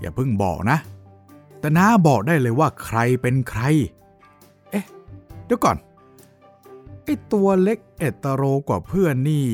[0.00, 0.78] อย่าเพิ่งบอกนะ
[1.60, 3.62] แต่น้าบอกได้เลยว่าใครเป็นใคร
[4.70, 4.86] เอ๊ะ
[5.44, 5.76] เดี๋ยวก่อน
[7.04, 9.46] ไอ้ตัวเล็กเอ็ดตะโรกว่าเพื่อนนี่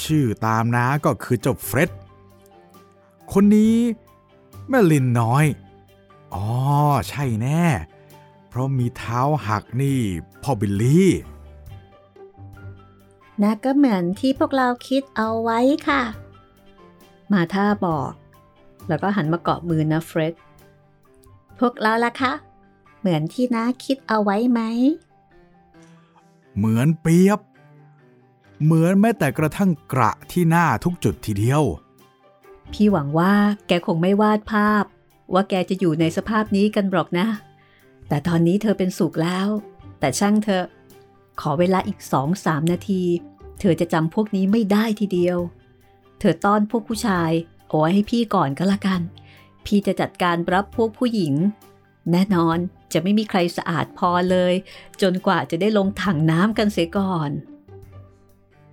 [0.00, 1.90] ชื่อตามน้าก็คือเจ้าเฟร็ด
[3.32, 3.76] คนนี้
[4.68, 5.44] แม่ลิลน้อย
[6.34, 6.46] อ๋อ
[7.08, 7.64] ใช่แน่
[8.48, 9.98] เพราะมีเท้าหักนี่
[10.42, 11.10] พ่อบิลลี่
[13.42, 16.02] นะก็เหมือนที่พวกเราคิดเอาไว้ค่ะ
[17.32, 18.12] มาท่าบอก
[18.88, 20.34] แล้วก็หันมาเกาะมือนะเฟร็ด
[21.58, 22.32] พวกเราล่ะคะ
[23.00, 24.60] เหมือนที่น้าคิดเอาไว้ไหม
[26.56, 27.40] เหมือนเปียบ
[28.64, 31.62] เหมือนแม้แต่กระทั่งกระที่หน้าทุกจุดทีเดียว
[32.72, 33.34] พี่หวังว่า
[33.66, 34.84] แกคงไม่วาดภาพ
[35.34, 37.26] ว่าแกจะอยู่ในสภาพนี้กันหรอกนะ
[38.08, 39.48] แต่ตอนนี้เธอเป็นสุขแล้ว
[40.00, 40.64] แต่ช่างเธอ
[41.40, 43.02] ขอเวลาอีกสองสามนาที
[43.60, 45.38] เธอจะจำพวกนี้ไม่ได้ทีเดียว
[46.18, 47.30] เธอต้อนพวกผู้ชาย
[47.68, 49.00] เอาไว้ให้พี่ก่อนก็แล้วกัน
[49.64, 51.34] พี่จะจัดการรับพวกผู้หญิง
[52.10, 52.58] แน่นอน
[52.92, 54.54] จะไม่มีใครสะอาดพอเลย
[55.02, 57.30] จนกว่าจะได้ลงถังน้ำกันเสียก่อน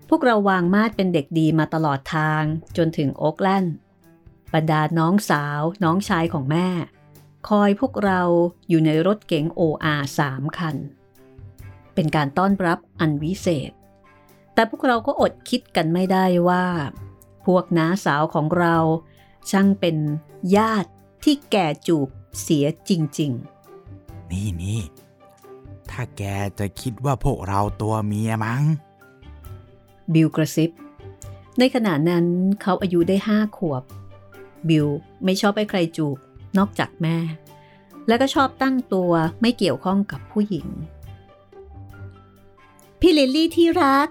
[0.10, 2.44] พวกเราวางมาดเป็นเด็กดีมาตลอดทาง
[2.78, 3.76] จนถึงโอ๊กแลนด์
[4.54, 6.68] บรรดาน้องสาวน้องชายของแม่
[7.50, 8.22] คอยพวกเรา
[8.70, 10.76] อยู่ในรถเก๋ง OR สามคัน
[11.94, 13.72] เป็นการต้อนรับอันวิเศษ
[14.54, 16.66] แต่พวกเราก็อดคิดกันไม่ได้ว่า
[17.46, 18.76] พวกน้าสาวของเรา
[19.50, 19.98] ช่างเป็น
[20.56, 20.90] ญาติ
[21.24, 22.08] ที่แก่จูบ
[22.42, 23.32] เสียจริง
[24.32, 24.82] นี่นี่
[25.92, 26.24] ถ้าแก
[26.60, 30.72] จะคิดว่าพวกเราตัวเมียมั้งๆบิลกระซิบ
[31.60, 32.26] ในขณะนั้น
[32.62, 33.84] เขาอายุได้ห้าขวบ
[34.70, 34.88] บิล
[35.24, 36.18] ไม่ชอบให้ใครจูบ
[36.58, 37.18] นอกจากแม่
[38.08, 40.68] และก็ชอบตั้งตัวไม่เกี่ยวข้องกับผู้หญิง
[43.02, 44.08] พี่ลิลลี่ที่รัก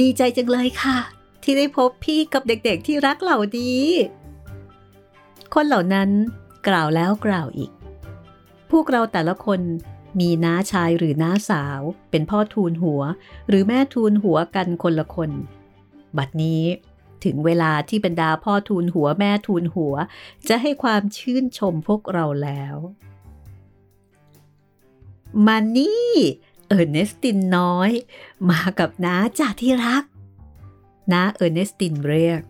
[0.00, 0.98] ดีใจจังเลยค่ะ
[1.42, 3.86] ที่ได้พบพี่กับเด็กๆที่รักเหล่านี้
[5.54, 6.10] คนเหล่านั้น
[6.68, 7.70] กล่าวแล้วกล่าวอีก
[8.70, 9.60] พวกเราแต่ละคน
[10.20, 13.02] มีน้าชายหรือน้าสาว เป็นพ่อทูลหัว
[13.48, 15.30] หรือแม่ทูลหัวกันคนละคน
[16.16, 16.62] บัดนี้
[17.24, 19.94] ถึงเวลาที่บรรดาพ่อทูลหัวแม่ทูลหัว
[20.48, 22.76] จะให้ความชื่นชมพวกเราแล้ว
[25.46, 26.10] มานี่
[26.72, 27.90] เออร์เนสตินน้อย
[28.50, 30.04] มากับน้าจ่าที่รัก
[31.12, 32.42] น้าเออร์เนสตินเรียก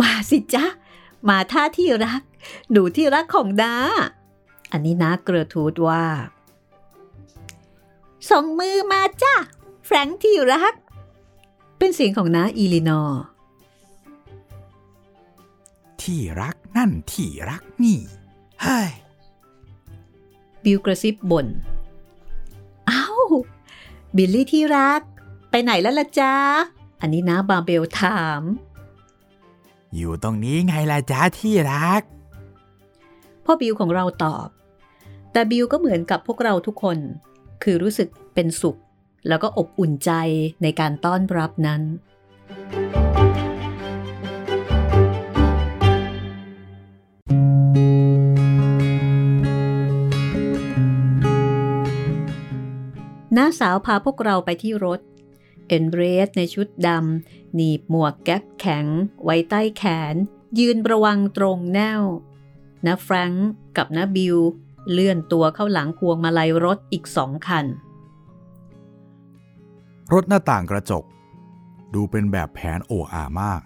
[0.00, 0.64] มาสิจ๊ะ
[1.28, 2.22] มาท่าที่รัก
[2.70, 3.74] หนูที่รักของน้า
[4.72, 6.04] อันนี้น้าเกอร์ทรูดว่า
[8.30, 9.34] ส่งมือมาจ้ะ
[9.86, 10.74] แฟรงค์ที่รัก
[11.78, 13.22] เป็นเสียงของน้าอีลินอร์
[16.02, 17.98] ที่รักนั่นที่รักนี่
[18.62, 18.90] เฮ้ย
[20.64, 21.69] บิลกระซิบบ่นเอ้า
[24.16, 25.00] บิลลี่ที่รัก
[25.50, 26.34] ไปไหนแล้วล่ะจ๊ะ
[27.00, 28.42] อันนี้น้ามาเบลถาม
[29.96, 32.02] อยู่ตรงนี้ไงล่ะจ้าที่รัก
[33.44, 34.48] พ่อบิวของเราตอบ
[35.32, 36.98] แต่บิวก็เหมือนกับพวกเราทุกคน
[37.62, 38.76] คือรู้สึกเป็นสุข
[39.28, 40.12] แล้วก็อบอุ่นใจ
[40.62, 41.82] ในการต้อนรับนั้น
[53.36, 55.00] น้าสาวพาพวกเราไปที่รถ
[55.68, 58.86] เอนเบรสในชุดดำหนีบหมวกแก๊ปแข็ง
[59.24, 60.14] ไว้ใต้แขน
[60.58, 62.02] ยืนระวังตรงแนว
[62.86, 64.36] นะแฟรงก์กับนะบิว
[64.92, 67.66] เลื่อนตัวเข้าหลังพวงมาลัยรถอีกสองคัน
[70.12, 71.04] รถหน้าต่างกระจก
[71.94, 73.62] ดูเป็นแบบแผนโออามาก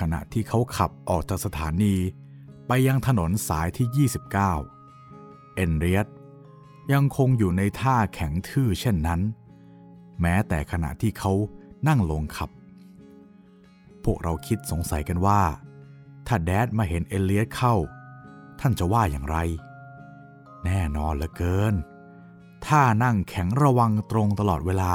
[0.00, 1.94] ขณะที่เขาขับออกจากสถานี
[2.66, 6.06] ไปยังถนนสายที่ 29 เอนเรียต
[6.92, 9.20] ยังคงอยู่ในท่าแข็งทื่อเช่นนั้น
[10.20, 11.32] แม้แต่ขณะที่เขา
[11.88, 12.50] นั่งลงขับ
[14.04, 15.42] พวกเราคิดสงสัยกันว่า
[16.26, 17.74] ถ้าแดดมาเห็นเอเลียตเข้า
[18.60, 19.36] ท่านจะว่าอย่างไร
[20.64, 21.74] แน่นอนเหลือเกิน
[22.66, 24.92] ท่านั่งแข็งระวังตรงตลอดเวลา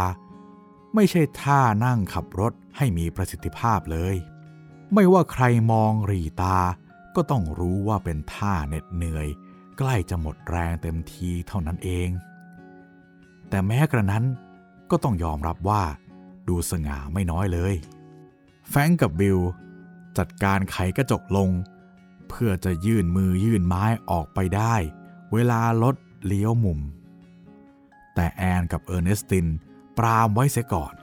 [0.95, 4.15] ไม่ใช่ท่านั่งขับรถให้มีประสิทธิภาพเลย
[4.93, 6.57] ไม่ว่าใครมองรีตา
[7.15, 9.27] ก็ต้องรู้ว่าเป็นท่าเหน็ดเหนื่อย
[9.77, 12.09] ใกล้จะหมดแรงเต็มทีเท่านั้นเอง
[13.49, 14.25] แต่แม้กระนั้น
[14.91, 15.83] ก็ต้องยอมรับว่า
[16.47, 17.73] ดูสง่าไม่น้อยเลย
[18.69, 19.39] แฟรงก์กับบิล
[20.17, 21.49] จัดการไขกระจกลง
[22.29, 24.75] เพื่อจะยื่นมือยื่นไม้ออกไปได้
[25.33, 26.79] เวลารถเลี้ยวมุม
[28.15, 29.47] แต่แอนกับเออร์เนสติน
[29.97, 30.93] ปรามไว้เสียก่อน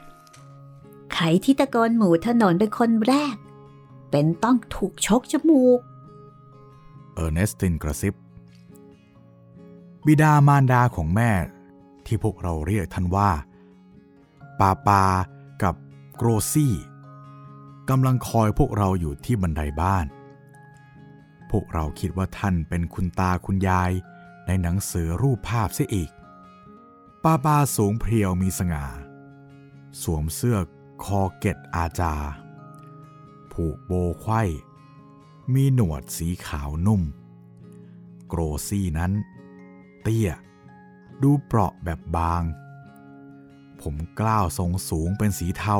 [1.12, 3.36] ใครที่ตะโกนหมู่ถนนเป็นคนแรก
[4.10, 5.80] เป็นต้องถูกชกจมูก
[7.14, 8.14] เออร์เนสตินกระซิบ
[10.06, 11.30] บิดามารดาของแม่
[12.06, 13.30] ที่พวกเราเรียกท่านว่า
[14.60, 15.04] ปาปา
[15.62, 15.74] กับ
[16.16, 16.74] โกรซี่
[17.90, 20.06] กำลังคอยพวกเราอยู่ที่บันไดบ้าน
[21.50, 23.92] พวกเราคิดว่าท่านเป็นคุณตาคุณยาย
[24.46, 26.10] ในหนังสือรูปภาพเสียอีก
[27.24, 28.86] ปาปาสูงเพรียวมีสง่า
[30.02, 30.58] สวมเสื้อ
[31.04, 32.14] คอเก็ตอาจา
[33.52, 34.42] ผูกโบไขว้
[35.54, 37.02] มีหนวดสีขาวนุ่ม
[38.28, 39.12] โกรซี่นั้น
[40.04, 40.30] เตี้ย
[41.22, 42.42] ดูเปราะแบบบาง
[43.80, 45.78] ผมกล้าวทรงสูงเป็นสีเทา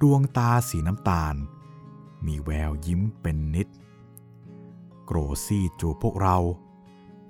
[0.00, 1.34] ดวงตาสีน้ำตาล
[2.26, 3.68] มีแววยิ้มเป็นนิด
[5.04, 6.36] โกรซี่จูพวกเรา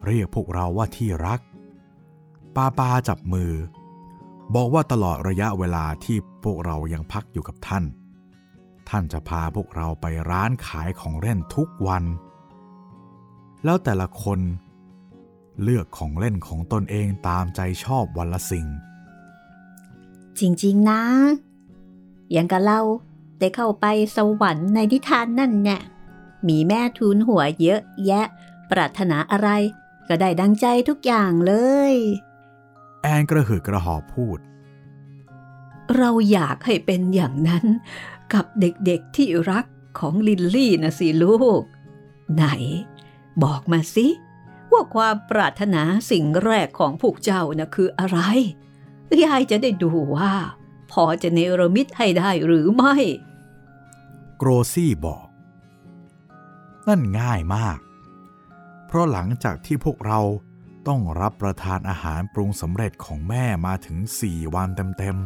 [0.06, 1.40] เรียกพวกเราว่าที่รัก
[2.54, 3.52] ปาปาจับมือ
[4.54, 7.84] บอกว่าตลอดระยะเวลาที่พวกเรายังพักอยู่กับท่าน
[8.88, 12.04] ท่านจะพาพวกเราไปร้านขายของเล่นทุกวัน
[13.64, 14.38] แล้วแต่ละคน
[15.62, 18.66] เลือกของเล่นของตนเองตามใจชอบวันละสิ่ง
[20.38, 21.02] จริงๆนะ
[22.32, 22.80] อย่างกับเรา
[23.38, 25.82] ได้เข้าไปสวรรค์ในนิทานนั่นเนี่ย
[26.48, 28.26] มีแม่ทูลหัวเยอะแยะ
[28.70, 29.48] ปรารถนาอะไร
[30.08, 31.52] ก็ได้ดังใจทุกอย่างเล
[31.92, 31.94] ย
[33.02, 34.38] แอนกระหืดกระหอบพูด
[35.96, 37.64] เราอยากให้เป็นอย่างนั้น
[38.32, 39.66] กับเด็กๆที่รัก
[39.98, 41.62] ของลินลี่นะสิลูก
[42.34, 42.44] ไหน
[43.42, 44.06] บอกมาสิ
[44.72, 48.18] ว่าความปรารถนาสิ่งแรกของพวกเจ้านะคืออะไร
[49.24, 50.32] ยายจะได้ดูว่า
[50.92, 52.94] พอจะเนรมิตให้ได้หรือไม่
[54.38, 55.26] โกรซี่บอก
[56.88, 57.78] นั่นง่ายมาก
[58.86, 60.20] เพราะหลังจากที่พวกเรา
[60.88, 65.16] ต้องรับประทานอาหารปรุงสำเร็จของแม่มาถึง4วันเต็ม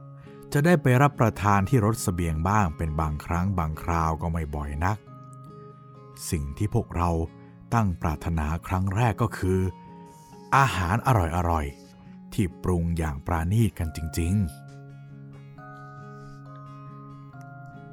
[0.00, 4.98] ๆ จะได้ไปรับประทานที่รถสเสบียงบ้างเป็นบางครั้งบางคราวก็ไม่บ่อยนัก
[6.30, 7.10] สิ่งที่พวกเรา
[7.74, 9.58] ตั้งปรารถนาครั้งแรกก็คือ
[10.56, 11.08] อาหารอ
[11.50, 14.42] ร่อยๆ ที่ปรุงอย่างปราณีตกันจริง ๆ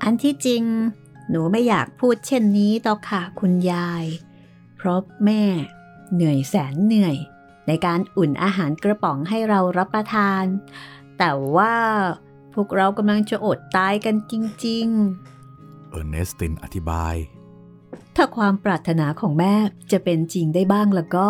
[0.04, 0.64] อันที่จริง
[1.30, 4.06] หนูไม่อยากพูดเช่นนี้ต่อค่ะคุณยาย
[4.76, 5.44] เพราะแม่
[6.14, 7.16] เหนื่อยแสนเหนื่อย
[7.68, 10.44] ในการอุ่นอาหารกระป๋องให้เรารับประทาน
[11.18, 11.76] แต่ว่า
[12.54, 14.34] พวกเรากำลังจะอดตายกันจ
[14.66, 14.88] ริง
[15.90, 17.16] เออร์เนสตินอธิบาย
[18.16, 19.54] ถ้าความปรารถนาของแม่
[19.92, 21.30] จะเป็นจริงได้บ้างแล้วก็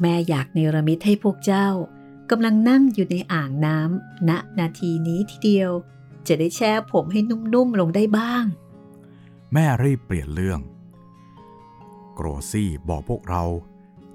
[0.00, 1.68] แม่อยากเนรมิตให้พวกเจ้า
[2.30, 5.70] กำลังนั่งอยู่ในอ่างน้ำณนาทีนี้ทีเดียว
[6.26, 8.44] จะได้แช่ผมให้นุ่มๆลงได้บ้าง
[9.52, 10.60] แม่รีบเปลี่ยนเรื่อง
[12.14, 13.44] โกรซี่บอกพวกเรา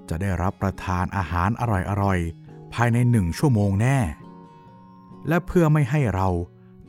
[0.08, 1.62] จะได้รับประทานอาหารอ
[2.04, 3.98] ร่อยๆ ภายในหนึ่งชั่วโมงแน่
[5.28, 6.28] และเพื่อไม่ให้เรา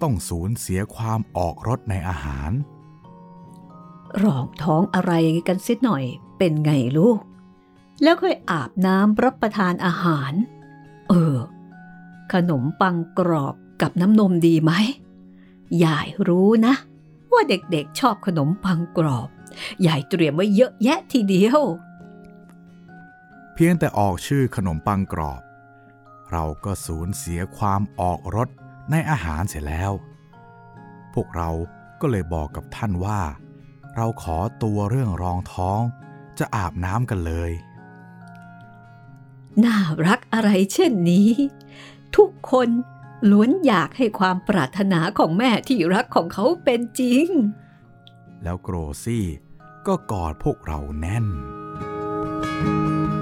[0.01, 2.51] ต้องสูญเสียความออกรสในอาหาร
[4.23, 5.11] รองท้องอะไร
[5.47, 6.03] กันสิหน่อย
[6.37, 7.19] เป็นไงลูก
[8.03, 10.31] แล้วค่อยอาบน้ำรับประทานอาหาร
[11.09, 11.37] เออ
[12.33, 14.71] ขนมปังกรอบกับน้ำนมดีไหม
[15.83, 16.73] ยายรู้นะ
[17.31, 19.29] ว่าเด็กๆชอบขนมปังกรอบ
[19.87, 21.61] ยายเตรียมไว้เยอะแยะทีเดียว
[23.53, 25.41] เพียงแต่ออกชื่อขนมปังกรอบ
[26.31, 28.49] เราก็สูญเสียความออกรส
[28.91, 29.91] ในอาหารเสียแล้ว
[31.13, 31.49] พวกเรา
[32.01, 33.19] ก็เลยบอกกับท่านว่า
[33.95, 35.81] เราขอตัวเรื่องรองท้อง
[36.39, 37.51] จะอาบน้ำกันเลย
[39.63, 41.29] น่ารักอะไรเช่นนี้
[42.15, 42.69] ทุกคน
[43.29, 47.27] ล้วนอยากให้ความปรารถนาของแม่ที่รักของเขาเป็นจริง
[48.43, 49.25] แล้วโกรซี่
[49.87, 51.27] ก็กอดพวกเราแน่น
[52.61, 53.18] พ่อ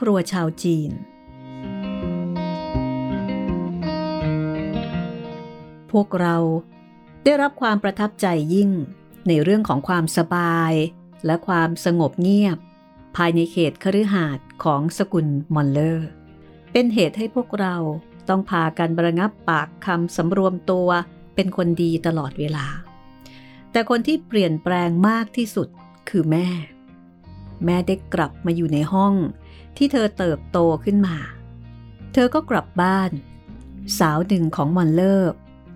[0.00, 0.90] ครัวชาวจีน
[5.90, 6.36] พวกเรา
[7.24, 8.70] ได้รับความประทับใจยิ่ง
[9.28, 10.72] ในเรื่องของความสบาย
[11.26, 12.58] และความสงบเงียบ
[13.16, 16.08] ภายในเขตคฤหาสน์ของสกุลมอนเลอร์
[16.72, 17.76] เป็นเหตุให้พวกเรา
[18.28, 20.88] ต้องพากันประงับปากคำสำรวมตัว
[21.34, 22.66] เป็นคนดีตลอดเวลา
[23.72, 25.68] แต่คนที่เปลี่ยนแปลงมากที่สุด
[26.08, 26.48] คือแม่
[27.64, 29.14] แม่ได้กลับมาอยู่ในห้อง
[29.76, 31.16] ที่เธอเติบโตขึ้นมา
[32.12, 33.10] เธอก็กลับบ้าน
[33.98, 35.32] สาวหนึ่งของมอนเลอร์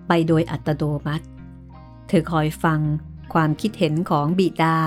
[0.07, 1.25] ไปโดยอัตโนมัติ
[2.07, 2.79] เธอคอยฟัง
[3.33, 4.77] ความคิดเห็นของบิดา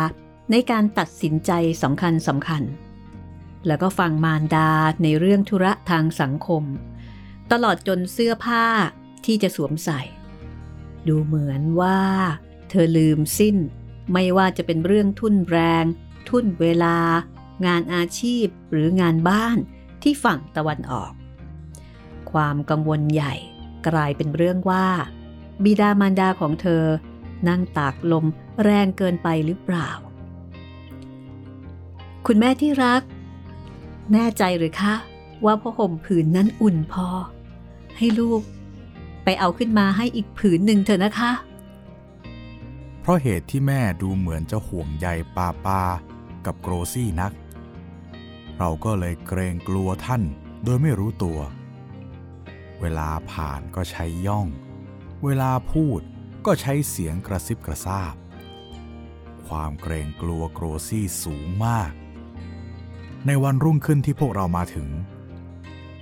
[0.51, 1.51] ในการตัดสินใจ
[1.83, 2.63] สำคัญสำคัญ
[3.67, 4.71] แล้วก็ฟังมารดา
[5.03, 6.65] ในเรื่องธุระทางสังคม
[7.53, 8.67] ตลอดจนเสื้อผ้า
[9.25, 10.01] ที่จะสวมใส่
[11.09, 12.01] ดูเหมือนว่า
[12.71, 13.57] เธอลืมสิ้น
[14.13, 15.85] ไม่ว่าจะเป็นเรื่องทุ่นแรง
[16.29, 16.97] ทุ่นเวลา
[17.67, 19.59] งานอาชีพหรืองานบ้าน
[20.03, 21.13] ที่ฝั่งตะวันออก
[22.33, 23.35] ความกังวลใหญ่
[23.89, 24.87] กลายเป็นเรื่องว่า
[25.65, 26.85] บิดามารดาของเธอ
[27.49, 28.27] นั่งตากลม
[28.63, 29.91] แรงเกินไปหรือเปล่า
[32.27, 33.03] คุณแม่ที่รัก
[34.13, 34.95] แน่ใจหรือคะ
[35.45, 37.09] ว่าผ้าห่มผืนนั้นอุ่นพอ
[37.97, 38.43] ให้ลูก
[39.25, 41.33] ไปเอาขึ้นมาให้อีกผืนหนึ่งเถอะนะคะ
[43.01, 45.83] เพราะเหตุที่แม่ดูเหมือนจะห่วงใยปาปา
[46.47, 47.33] กับโกรซี่นัก
[48.59, 50.23] เราก็เลยเกรงกลัวท่าน
[50.65, 51.39] โดยไม่รู้ตัว
[52.81, 54.49] เวลาผ่านก็ใช้ย่อง
[55.25, 56.01] เวลาพูด
[56.47, 58.15] ก็ใช้เสียงกระซิบกระซาบ
[59.49, 61.93] ความเกรงกลัวโกรซี่สูงมาก
[63.27, 64.89] ในวันรุ่งขึ้นที่พวกเรามาถึง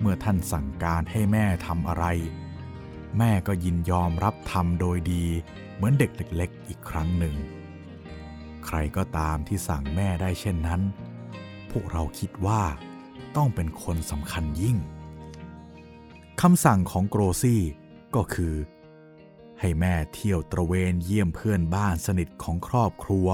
[0.01, 2.05] เมื่อท่านสั่งการให้แม่ทำอะไร
[3.19, 5.25] แม่ก็ยินยอมรับทำโดยดี
[5.75, 7.35] เหมือนเด็กเล็กๆอีกครั้งหนึ่ง
[8.66, 10.83] ใครก็ตามที่สั่งแม่ได้เช่นนั้น
[11.70, 12.62] พวกเราคิดว่า
[13.37, 14.76] ต้องเป็นคนสำคัญยิ่ง
[16.40, 17.62] คำสั่งของโกรซี่
[18.16, 18.55] ก็คือ
[19.61, 23.26] ให้แม่เที่ยวตระเวนเยี่ยมเพื่อนบ้านสนิทของครอบครัว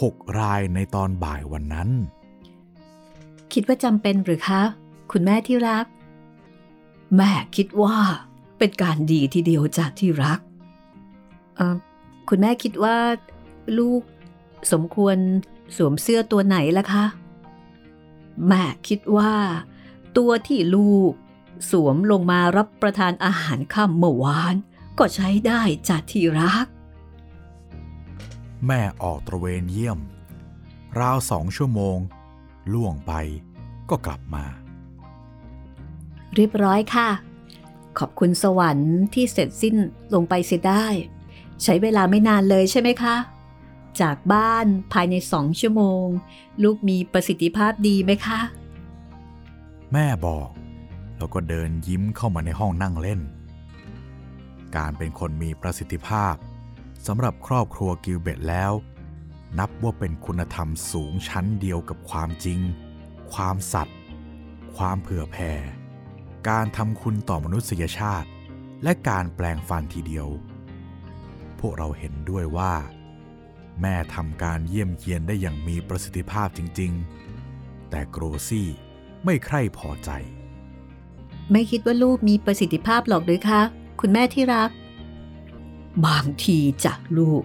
[0.00, 1.88] หกรายในตอนบ่ายวันนั้น
[3.52, 4.62] คิดว่าจำเป็นหรือคะ
[5.12, 5.86] คุณแม่ที่รัก
[7.16, 7.96] แม่คิดว่า
[8.58, 10.40] เป็นการดีทีเดียวจากที่รัก
[12.28, 12.96] คุณแม่คิดว่า
[13.78, 14.02] ลูก
[14.72, 15.16] สมควร
[15.76, 17.04] สวมเสื้อตัวไหนล่ะคะ
[18.46, 19.34] แม่คิดว่า
[20.16, 21.12] ตัวที่ลูก
[21.70, 24.54] สวมลงมารับประทานอาหารค่ำเมื่อวาน
[24.98, 26.66] ก็ใช้ได้จากที่รัก
[28.66, 29.98] แม่ออกตระเวนเยี่ยม
[31.00, 31.98] ราวสองชั่วโมง
[32.72, 33.12] ล่วงไป
[33.90, 34.44] ก็กลับมา
[36.34, 37.10] เรียบร้อยค่ะ
[37.98, 39.76] ขอบคุณสวรรค์ที่เสร็จสิ้น
[40.14, 40.84] ลงไปเสียได้
[41.62, 43.16] ใช้เวลาไม่นานเลยใช่ไหมคะ
[44.00, 46.06] จากบ้านภายในสองชั่วโมง
[46.62, 48.40] ลูกมีประสิทธิภาพดีไหมคะ
[49.92, 50.48] แม่บอก
[51.16, 53.20] แล้วก็เดินยิ้มเข้ามาในห้องนั่งเล่น
[54.76, 56.34] การเป็นคนมีประสิทธิภาพ
[57.06, 58.72] สำหรับครอบครัวกิลเบตแล้ว
[59.58, 62.60] นับว่าเป็นคุณธรรมสูงชั้นเดียวกับความจริง
[63.32, 63.96] ความสัตย์
[64.76, 65.52] ความเผื่อแผ่
[66.48, 68.28] การทำคุณต่อมนุษยชาติ
[68.82, 70.28] และการแปลงฟันทีเดียว
[71.60, 72.72] พวกเราเห็นด้วยว่า
[73.80, 76.92] แม่ทำการเยี่ยมเยียนได้อย่างมีประสิทธิภาพจริง
[77.40, 78.68] ๆ แต่โกรซี่
[79.24, 80.10] ไม่ใคร่พอใจ
[81.52, 83.60] ไม่คิดว่าลูกมีประสิทธิภาพหรอกหรือคะ
[84.00, 84.70] คุณแม่ที่รัก
[86.06, 87.42] บางทีจากลูก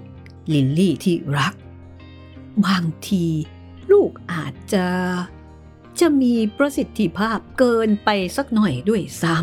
[0.53, 1.53] ลินลี่ที่รัก
[2.65, 3.25] บางที
[3.91, 4.87] ลูกอาจจะ
[5.99, 9.37] จะมีประสิทธิภาพเกินไปสักหน่อยด้วยซ้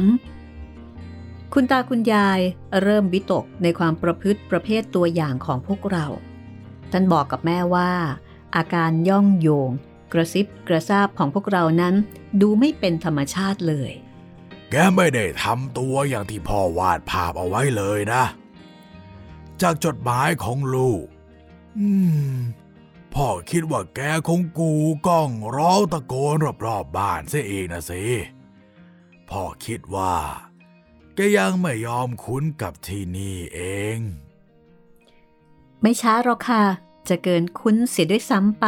[0.75, 2.40] ำคุณตาคุณยาย
[2.83, 6.07] เริ่มวิตกในความประพฤติประเภทตัวอย่างของพวกเรา
[6.92, 7.90] ท่านบอกกับแม่ว่า
[8.57, 9.70] อาการย่องโยง
[10.12, 11.94] กระซิบกระซาบของพวกเรานั้น
[12.40, 13.92] ดูไม่เป็นธรรมชาติเลย
[14.70, 18.25] แกไม่ได้ทำตัวอย่างที่พ่อวาดภาพเอาไว้เลยนะ
[19.62, 21.05] จากจดหมายของลูก
[21.79, 21.90] อื
[22.35, 22.37] ม
[23.14, 24.72] พ่อคิดว่าแกคงกู
[25.07, 28.05] ก้องร้องตะโกนรอบๆบบ้านเสียเองนะสิ
[29.31, 30.16] พ่อคิดว่า
[31.14, 33.61] แกยังไม่ยอมคุ้นกับที่นี่เอ
[33.96, 33.99] ง
[35.83, 36.65] ไม่ช้าหรอกค่ะ
[37.09, 38.67] จะเกินคุ้นเสียด้วยซ้ำไป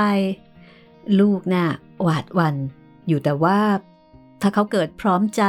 [1.20, 1.66] ลูกน่ะ
[2.02, 2.56] หวาดวัน
[3.08, 3.60] อยู่แต่ว่า
[4.40, 5.42] ถ้าเขาเกิดพร้อมใจ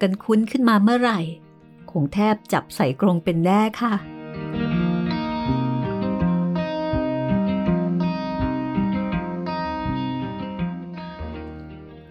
[0.00, 1.20] กันคุ้นขึ้นมาเมื่อไหร่
[1.90, 3.94] คงแทบจับใส่กรงเป็นแน่ค่ะ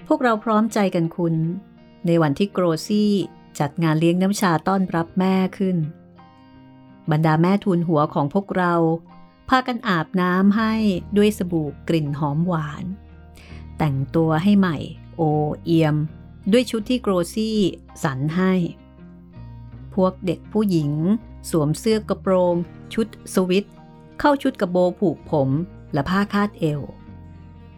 [0.08, 1.36] พวกเราพร้อมใจกันคุณ
[2.06, 3.12] ในวันที่โกรซี่
[3.60, 5.78] จัดงานเลี้ยงน้ำชาต้อนรับแม่ขึ้น
[7.12, 8.74] บรรดาแม่ทูลหัวของพวกเรา
[9.50, 10.74] พากันอาบน้ำให้
[11.18, 12.84] ด้วยสบู่กลิ่นหอมหวาน
[13.78, 14.78] แต่งตัวให้ใหม่
[15.16, 15.22] โอ
[15.64, 15.96] เอียม
[16.52, 17.60] ด้วยชุดที่โกรซี่
[18.04, 18.54] สรรให้
[19.96, 20.92] พวกเด็กผู้หญิง
[21.50, 22.56] สวมเสื้อกระโปรง
[22.94, 23.68] ชุดสวิต
[24.20, 25.50] เข้าชุดกระโบผูกผม
[25.94, 26.82] และผ้าคาดเอว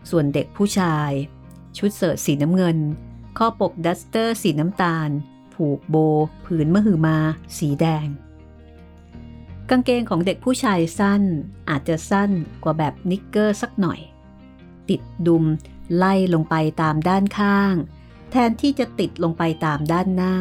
[0.09, 1.11] ส่วนเด็กผู้ชาย
[1.77, 2.77] ชุดเสิร์ตสีน้ำเงิน
[3.37, 5.09] ข้อปกดัสเตอร์สีน้ำตาล
[5.53, 5.95] ผูกโบ
[6.45, 7.17] ผืนมะหือมา
[7.57, 8.07] สีแดง
[9.69, 11.23] กางเกงของเด็กผู้ชายสั้น
[11.69, 12.31] อาจจะสั้น
[12.63, 13.99] กว่าแบบนิกเกอร์สักหน่อย
[14.89, 15.43] ติดดุม
[15.95, 17.73] ไล่ลงไปตามด้านข้าง
[18.31, 20.35] แทนที่จะติดลงไปตามด้านหน้า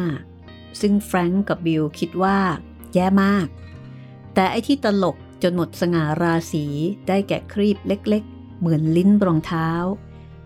[0.81, 2.39] ซึ่งแฟรงก์กับบิลคิดว่า
[2.93, 3.47] แย่มาก
[4.33, 6.65] แต่ไอที่ตลกจนหมดสง่าราศี
[7.07, 9.69] ได้แก่ครีบเล็กๆ เหมือนลิ้นรองเท้า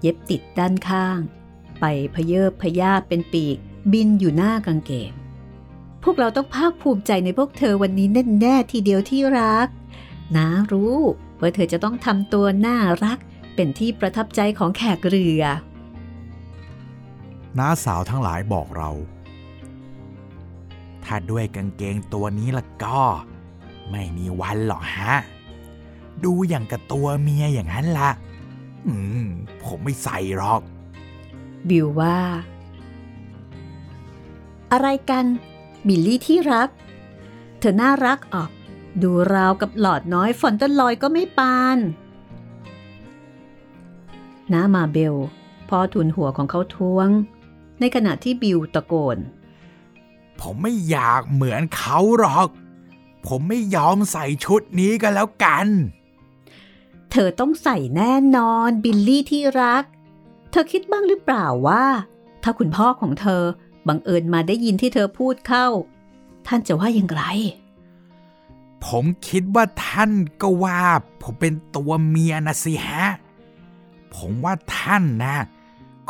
[0.01, 1.19] เย็บติดด้านข้าง
[1.79, 3.57] ไปพเยิบพยาบเป็นปีก
[3.93, 5.11] บินอยู่หน้ากางเกง
[6.10, 8.08] วกเราต้องภาคภูมิใจในพวกเธอวันนี้
[8.41, 9.67] แน่ๆทีเดียวที่รัก
[10.38, 10.96] นะรู้
[11.39, 13.20] ว่าเธอจะต้องทำตัวน่ารัก
[13.56, 15.43] เป็นที่ประทับใจของแขกเรือ
[17.58, 18.89] น้าสาวทั้งหลายบอกเรา
[21.04, 23.04] ถ้าด้วยกางเกงตัวนี้ละก็
[23.91, 25.13] ไม่มีวันหรอกฮะ
[26.24, 28.10] ดูอย่างกับตัวเมียอย่างนั้นละ
[28.88, 29.26] อืม
[29.63, 30.62] ผมไม่ใส่หรอก
[31.70, 32.17] บิวว่า
[34.72, 35.26] อะไรกัน
[35.88, 36.69] บิลลี่ที่รัก
[37.60, 38.50] เธอน่ารักออก
[39.02, 41.78] ดูราวกับหลอดน้อยฝนต้นลอยก็ไม่ปาน
[44.54, 45.15] น้ามาเบล
[45.69, 47.10] พอทุนหัวของเขาท้วง
[47.80, 49.17] ในขณะที่บิวตะโกน
[50.39, 52.47] ผมไม่อยากเหมือนเขาหรอก
[53.28, 55.67] ผมไม่ยอมใส่ชุดนี้กันแล้วกัน
[57.12, 59.84] เธอต้องใส่แน่นอนบิลลี่ที่รัก
[60.52, 61.86] เธอคิดบ้างหรือเปล่าว่า
[62.43, 63.43] ถ้าคุณพ่อของเธอ
[63.88, 65.67] บังเอิญมาได้ยินที่เธอพูดเข้า
[66.47, 67.23] ท่านจะว่าอย่างไร
[68.86, 70.82] ผมคิดว่าท่านก็ว่า
[71.21, 73.06] ผมเป็นตัวเมียนะสิฮะ
[74.15, 75.38] ผมว่าท่านนะ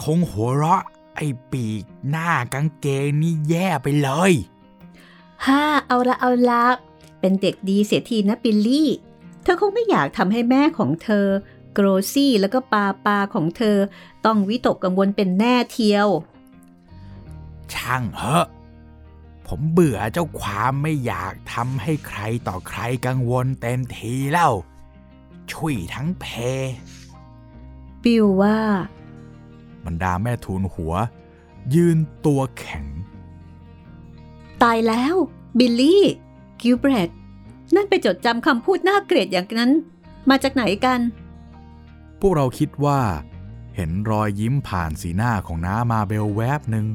[0.01, 0.83] คงหัวเราะ
[1.15, 4.33] ไอ้ปีกหน้ากางเกงนี่แย่ไปเลย
[5.45, 6.63] ฮ่าเอาละเอาละ
[7.19, 8.89] เป็นเด็กดีเสียทีนะบิลลี่
[9.47, 11.27] ธอคงไม่อยากทำให้แม่ของเธอ
[11.73, 13.77] โกรซี่แล้วก็ปาปาของเธอ
[14.25, 16.07] ต้องวิตกกังวลเป็นแน่เทียว
[17.75, 18.47] ช่างเหอะ
[19.47, 24.53] ผมเบื่อเจ้าความไม่อยากทำให้ใครต่อใครกังวลเต็มทีแล้ว
[25.51, 26.25] ช่วยทั้งเพ
[28.03, 28.59] บิวว่า
[29.85, 30.93] บรรดาแม่ทูลหัว
[31.73, 32.85] ยืนตัวแข็ง
[34.63, 35.15] ตายแล้ว
[35.57, 36.05] บิลลี่
[36.61, 37.09] กิวเบรด
[37.75, 39.71] นั่นไปจดจำคำพูดน่าเกลียดอย่างนั้น
[40.29, 40.99] มาจากไหนกัน
[42.19, 42.99] พวกเราคิดว่า
[43.75, 46.85] เห็นรอยยิ้มผ่านสีหน้าของน้ามาเบลแวบหนึ่ง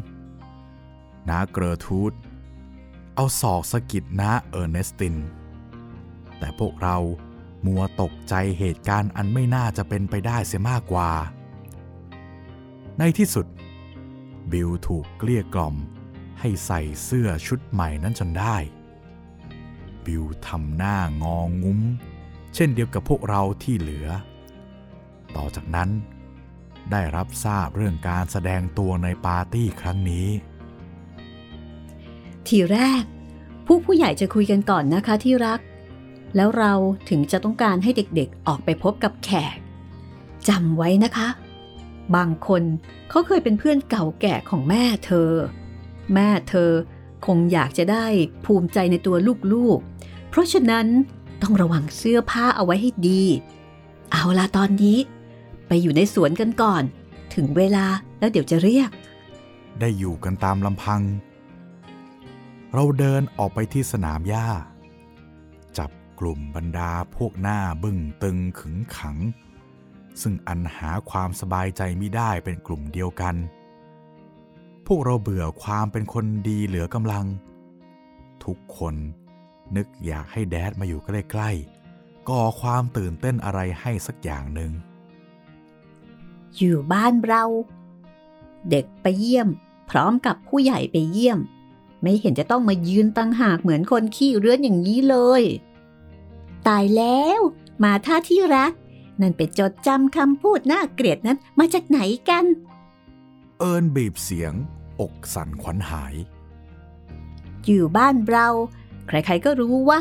[1.28, 2.12] น้าเกรอทูด
[3.14, 5.16] เอาศอกสะกิดน้าเออร์เนสติน
[6.38, 6.96] แต่พวกเรา
[7.66, 11.10] มัวตกใจเหตุการณ์อันไม่น่าจะเป็นไปได้เสียมากกว่า
[12.98, 13.46] ในที่สุด
[14.52, 15.76] บิลถูกเกลี้ยกล่อม
[16.40, 18.56] ให้ใส่เสื้อชุดใหม่นั้นจนได้
[20.04, 21.80] บิวทำหน้างองงุ้ม
[22.54, 24.08] เช่นเดียวกับพวกเราที่เหลือ
[25.36, 25.90] ต่อจากนั้น
[26.90, 30.26] ได้รับทราบเรื่องการแสดงตัวในปาร์ตี้ครั้งนี้
[32.48, 33.02] ทีแรก
[33.66, 35.60] ผู้ผู้ใหญ่จะคุยกันก่อนนะคะที่รัก
[36.36, 36.72] แล้วเรา
[37.08, 39.56] ถึงจะต้องการให้เด็กๆออกไปพบกับแขก
[40.48, 41.28] จำไว้นะคะ
[42.16, 42.62] บางคน
[43.10, 45.30] เขาเคยเป็นเพื่อนเก่าแก่ของแม่เธอ
[46.14, 46.70] แม่เธอ
[47.26, 48.06] คงอยากจะได้
[48.44, 49.16] ภูมิใจในตัว
[49.52, 50.86] ลูกๆ เพราะฉะนั้น
[51.42, 53.22] ต้องระวังเสื้อผ้าเอาไว้ให้ดี
[54.12, 54.98] เอาละตอนนี้
[55.66, 56.82] ไปอยู่ในสวนกันก่อน
[57.34, 57.86] ถึงเวลา
[58.18, 58.90] แล้วเดี๋ยวจะเรียก
[59.80, 61.00] ได้อยู่กันตามลำพัง
[62.74, 64.48] เราเดินออกไปที่สนามหญ้า
[65.78, 69.16] จับกลุ่มบรรดาพวกหน้าบึ้งตึงขึงขัง
[70.22, 73.34] ซึ่งอันหาความสบายใจไม่ได้เป็นกลุ่มเดียวกัน
[74.86, 77.26] พวกเราเบื่อความเป็นคนดีเหลือกำลัง
[78.44, 78.94] ทุกคน
[79.76, 84.72] นึกอยากให้แดดมาอยู่ใกล้ๆก่อความตื่นเต้นอะไรให้สักอย่างหนึ่ง
[86.56, 87.44] อยู่บ้านเรา
[88.70, 89.48] เด็กไปเยี่ยม
[89.90, 91.38] พร้อมกับผู้ใหญ่ไปเยี่ยม
[92.02, 95.42] ไม่เห็นจะต้องมายืนตั้งหากเหมือนคนขี้เรื้อนอย่างนี้เลย
[96.66, 97.40] ตายแล้ว
[97.82, 98.72] มาท่าที่รัก
[99.20, 102.44] นั่นเป็นจดจำคำพูดน่าเกลียดนั้นมาจากไหนกัน
[103.58, 104.54] เอิญบีบเสียง
[105.00, 106.14] อกสั่นขวัญหาย
[107.64, 108.48] อยู่บ้านเรา
[109.06, 110.00] ใครๆก็รู้ว่า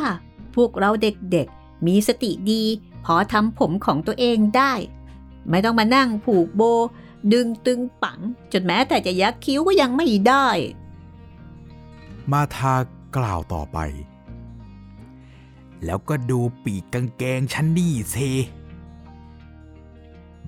[0.56, 2.64] พวกเราเด็กๆ มีสติดี
[3.06, 4.74] พอทำผมของตัวเองได้
[5.50, 6.62] ไม่ต้องมานั่งผูกโบ
[7.34, 8.20] ดึงตึงปัง
[8.52, 10.48] จนแม้แต่จะยักคิ้วก็ยังไม่ได้
[12.32, 12.76] มาทา
[13.18, 13.78] กล่าวต่อไป
[15.86, 18.16] แล้วก็ดูปีกกางเกงฉันนี่เซ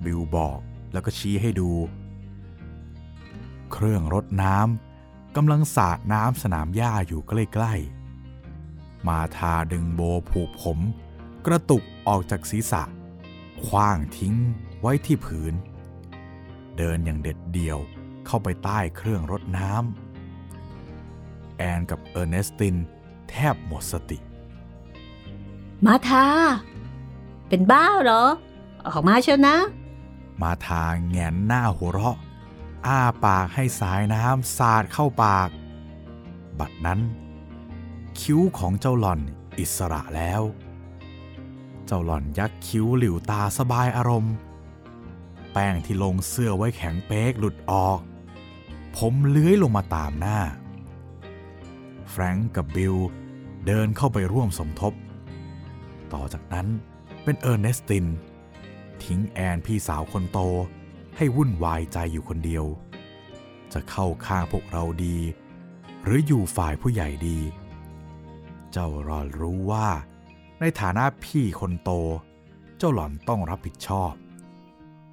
[0.04, 0.60] บิลบอก
[0.92, 1.70] แล้วก็ชี้ให้ดู
[3.72, 10.00] เครื่องรดน้ำกำลังสาดน้ำสนามหญ้าอยู่ใกล้ๆ มาทาดึงโบ
[10.30, 10.78] ผูกผม
[11.46, 12.82] กระตุกออกจากศีรษะ
[13.64, 14.34] คว้างทิ้ง
[14.80, 15.54] ไว้ที่พื้น
[16.76, 17.78] เดินอย่างเด็ดเดี่ยว
[18.26, 20.03] เข้าไปใต้เครื่องรดน้ำ
[21.56, 22.76] แอนกับเออร์เนสติน
[23.28, 24.18] แทบหมดสติ
[25.86, 26.26] มาทา
[27.48, 28.24] เป็นบ้าเหรอ
[28.86, 29.56] ออกมาเชียวนะ
[30.42, 32.16] มาทางแงนหน้าหัวเราะ
[32.86, 35.48] อ้าปากให้สายน้ำสาดเข้าปาก
[36.58, 37.00] บัดนั้น
[38.20, 39.20] คิ้วของเจ้าหล่อน
[39.58, 40.42] อิสระแล้ว
[41.86, 44.34] เจ้าหล่อนยักคิ้วหลิวตาสบายอารมณ์
[45.52, 47.98] แป้งที่ลงเสื้อไว้แข็งเป๊กหลุดออก
[48.96, 50.38] ผมเลื้อยลงมาตามหน้า
[52.10, 52.96] แฟรงก์กับบิล
[53.66, 54.92] เดินเข้าไปร่วมสมทบ
[56.12, 56.66] ต่อจากนั้น
[57.24, 58.06] เป็นเออร์เนสติน
[59.04, 60.38] ทิ้งแอนพี่สาวคนโต
[61.16, 62.64] ให้วุ่นวายใจอยู่คนเดียว
[63.72, 65.18] จะเข้าข้างพวกเราดี
[66.04, 67.38] หรืออยู่ฝ่ายผู้ใหญ่ดี
[68.72, 69.88] เจ้ารอนรู้ว่า
[70.60, 71.90] ในฐานะพี่คนโต
[72.78, 74.12] เจ้าหล่อนต้องรับผิดชอบ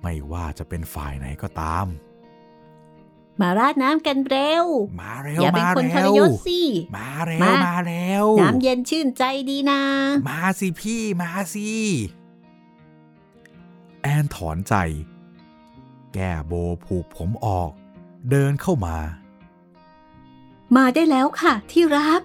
[0.02, 1.86] ไม่ว่าจะเป็นฝ่ายไหนก็ตาม
[3.42, 4.66] มาราดน้ำกันเร็ว
[5.02, 6.62] มาเร็วอย่าเป็นมาคนทรเร็ยวศสิ
[6.96, 9.82] มาเร็วมามาเร็ว น้ำเย็นชื่นใจดีนะ
[10.30, 11.70] มาสิพี่มาสิ
[14.02, 14.76] แอนถอนใจ
[16.14, 16.54] แก้โบ
[16.86, 17.72] ผูกผมออก
[18.30, 18.98] เดินเข้ามา
[20.76, 22.22] มาได้แล้วค่ะ ที่รัก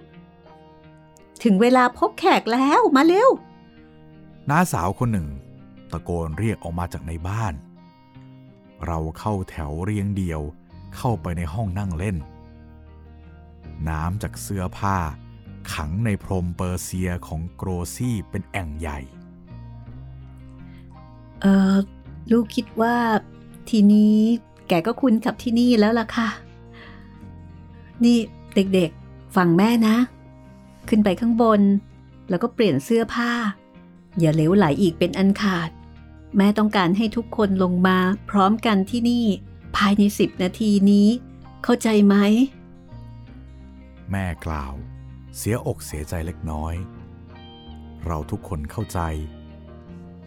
[1.43, 3.31] ถึงเวลาพบแขกแล้วมาเร็ว
[4.49, 5.29] น้าสาวคนหนึ่ง
[5.93, 7.55] ตะโกนเรียกออกมาจากในบ้าน
[8.87, 10.41] เราเข้าแถวเรียงเดียว
[10.97, 12.17] เข้าไปในห้องนั่งเล่น
[13.89, 14.97] น้ำจากเสื้อผ้า
[15.73, 18.99] ขังในพรมเปอร์เซียของโกรซี่เป็นแอ่งใหญ่
[21.41, 21.77] เออ
[22.31, 22.97] ลูกคิดว่า
[23.71, 24.19] ทีนี้
[24.69, 26.29] แกก็คุ้นกับที่นี่แล้วล่ะค่ะ
[28.05, 28.19] นี่
[28.55, 29.97] เด็กๆฟังแม่นะ
[30.89, 31.61] ขึ้นไปข้างบน
[32.29, 33.33] แล้วก็เปลี่ยนเสื้อผ้า
[34.19, 35.71] อย่าเหลวไหลอีกเป็นอันขาด
[36.37, 37.99] แม่ต้องการให้ทุกคนลงมา
[38.31, 39.27] พร้อมกันที่นี่
[39.77, 41.09] ภายในสิบนาทีนี้
[41.65, 42.17] เข้าใจไหม
[44.11, 44.75] แม่กล่าว
[45.37, 46.75] เสียอกเสียใจเล็กน้อย
[48.07, 49.01] เราทุกคนเข้าใจ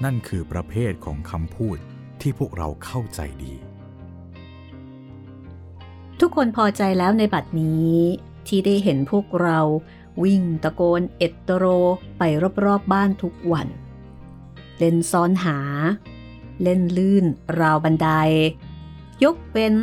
[0.04, 1.78] นั่นคือประเภทของคำพูด
[2.22, 3.54] ที่พวกเราเข้าใจดี
[6.20, 7.96] ทุกคนพอใจแล้วในบัดนี้
[8.48, 9.60] ที่ได้เห็นพวกเรา
[10.24, 11.66] วิ่งตะโกนเอตโตโร
[12.18, 13.68] ไปรอบๆบบ้านทุกวัน
[14.78, 15.58] เล่นซ้อนหา
[16.64, 17.26] เล่นลื่น
[17.60, 18.10] ราวบันได
[19.24, 19.76] ยกเว้น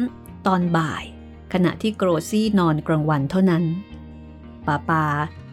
[0.47, 1.05] ตอนบ่าย
[1.53, 3.65] ขณะที่โกรซี่นอนกลางวันเท่านั้น
[4.67, 5.07] ป้าปา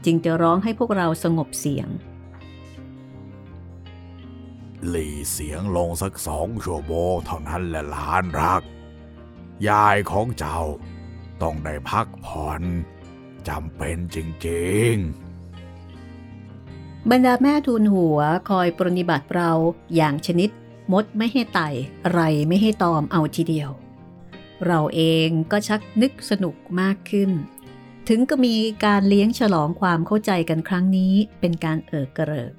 [0.05, 1.87] จึงจะร้องให้พวกเราสงบเสียง
[4.87, 8.63] หลีเสียงลงสักสองชั่วโมงเท่านั้นแหละหลานรัก
[9.69, 10.61] ยายของเจ้า
[11.41, 12.61] ต้องได้พักผ่อน
[13.47, 14.17] จำเป็นจ
[14.47, 14.95] ริง
[17.11, 18.19] บรรดาแม่ทูลหัว
[18.49, 19.51] คอยปรนิบัติเรา
[19.95, 20.49] อย่างชนิด
[20.91, 21.69] มดไม่ให้ไต่
[22.11, 23.69] ไรไม่ให้ตอมเอาทีเดียว
[24.65, 27.31] เราเองก็ชักนึกสนุกมากขึ้น
[28.07, 28.55] ถึงกับมี
[28.85, 32.53] การเลี้ยงฉลองความเข้าใจกันครั้งนี้เป็นการเอิกกระเริก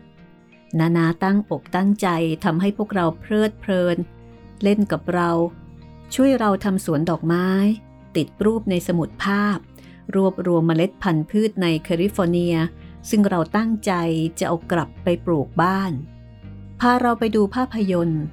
[0.79, 2.09] นานาตั้งอกตั้งใจ
[2.45, 3.97] ทำให้พวกเราเพลิดเพลิน
[4.63, 5.31] เล่นกับเรา
[6.15, 7.49] ช่วยเราทำสวนดอกไม้
[8.17, 9.59] ติดรูปในสมุดภาพ
[10.15, 12.57] รวบรวมเมล็ดพันธุ์พืชในแคลิฟอร์เนีย
[13.11, 13.93] ซึ่งเราตั้งใจ
[14.39, 18.25] จะเอากลับไปปลูกบ้าน น้าพาเราไปดูภาพยนตร์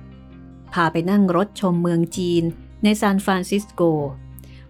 [0.74, 2.44] พาไปนั่งรถชมเมืองจีน
[2.84, 3.82] ในซานฟรานซิสโก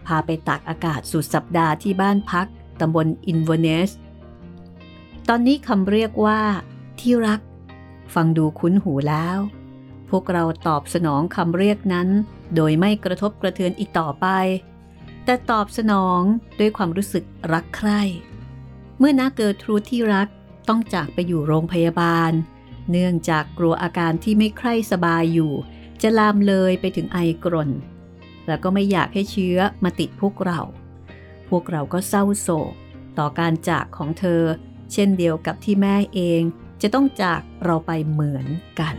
[0.06, 2.46] พาไปตากอากาศสุดสัปดาห์ที่บ้านพัก
[2.80, 3.90] ตำบลอินเวอร์เนส
[5.28, 6.40] ตอนนี้คำเรียกว่า
[7.00, 7.40] ที่รัก
[8.14, 9.38] ฟังดูคุ้นหูแล้ว
[10.10, 12.08] พวกเราตอบสนองคำเรียกนั้น
[12.56, 14.26] โดยไม่กระทบกระเทือนอีกต่อไป
[15.24, 16.20] แต่ตอบสนอง
[16.60, 18.00] ด้วยความรู้สึกรักใคร่
[18.98, 20.28] เมื่อนาเกิดทรูที่รัก
[20.68, 22.32] ต้องจากไปอยู่โรงพยาบาล
[22.90, 25.52] เนื่องจากกลัวอาการที่ไม่ใคร่สบายอยู่
[26.02, 27.70] จะลามเลยไปถึงไอกรน
[28.46, 30.60] แล้วก็ไม่อยากให้เชื้อมาติดพวกเรา
[31.48, 32.72] พวกเราก็เศร้าโศก
[33.18, 34.42] ต่อการจากของเธอ
[34.92, 36.42] เช่นเดียวกับที่แม่เอง
[36.82, 38.46] จะต้องจากเราไปเหมือน
[38.80, 38.94] กัน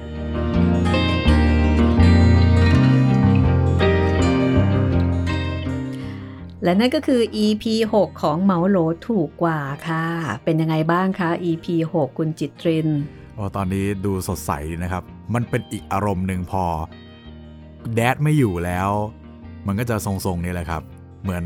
[6.64, 7.64] และนั่นก็คือ EP
[7.94, 8.78] 6 ของเหมาโหล
[9.08, 10.06] ถูกกว่าค่ะ
[10.44, 12.90] เป็นยังไงบ้างคะ EP 6 คุณจิตริน
[13.36, 14.52] โอ้ตอนนี้ดูสดใส
[14.84, 15.04] นะครับ
[15.34, 16.64] มันเป็นอีกอารมณ์หนึ่งพอ
[17.96, 18.90] แดดไม่อยู่แล้ว
[19.68, 20.84] มันก็จะทรงๆนี่แหละครับ
[21.24, 21.44] เหมือน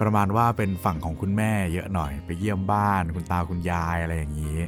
[0.00, 4.58] ประมาณว่าเป็นฝั่งของคุณแม่เยอะหน่อยไปเยี่ยมบ้านคุณตาคุณยายอะไรอย่างนี้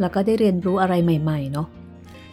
[0.00, 1.66] แล้วก็ได้เรียนรู้อะไรใหม่ ๆ เนาะ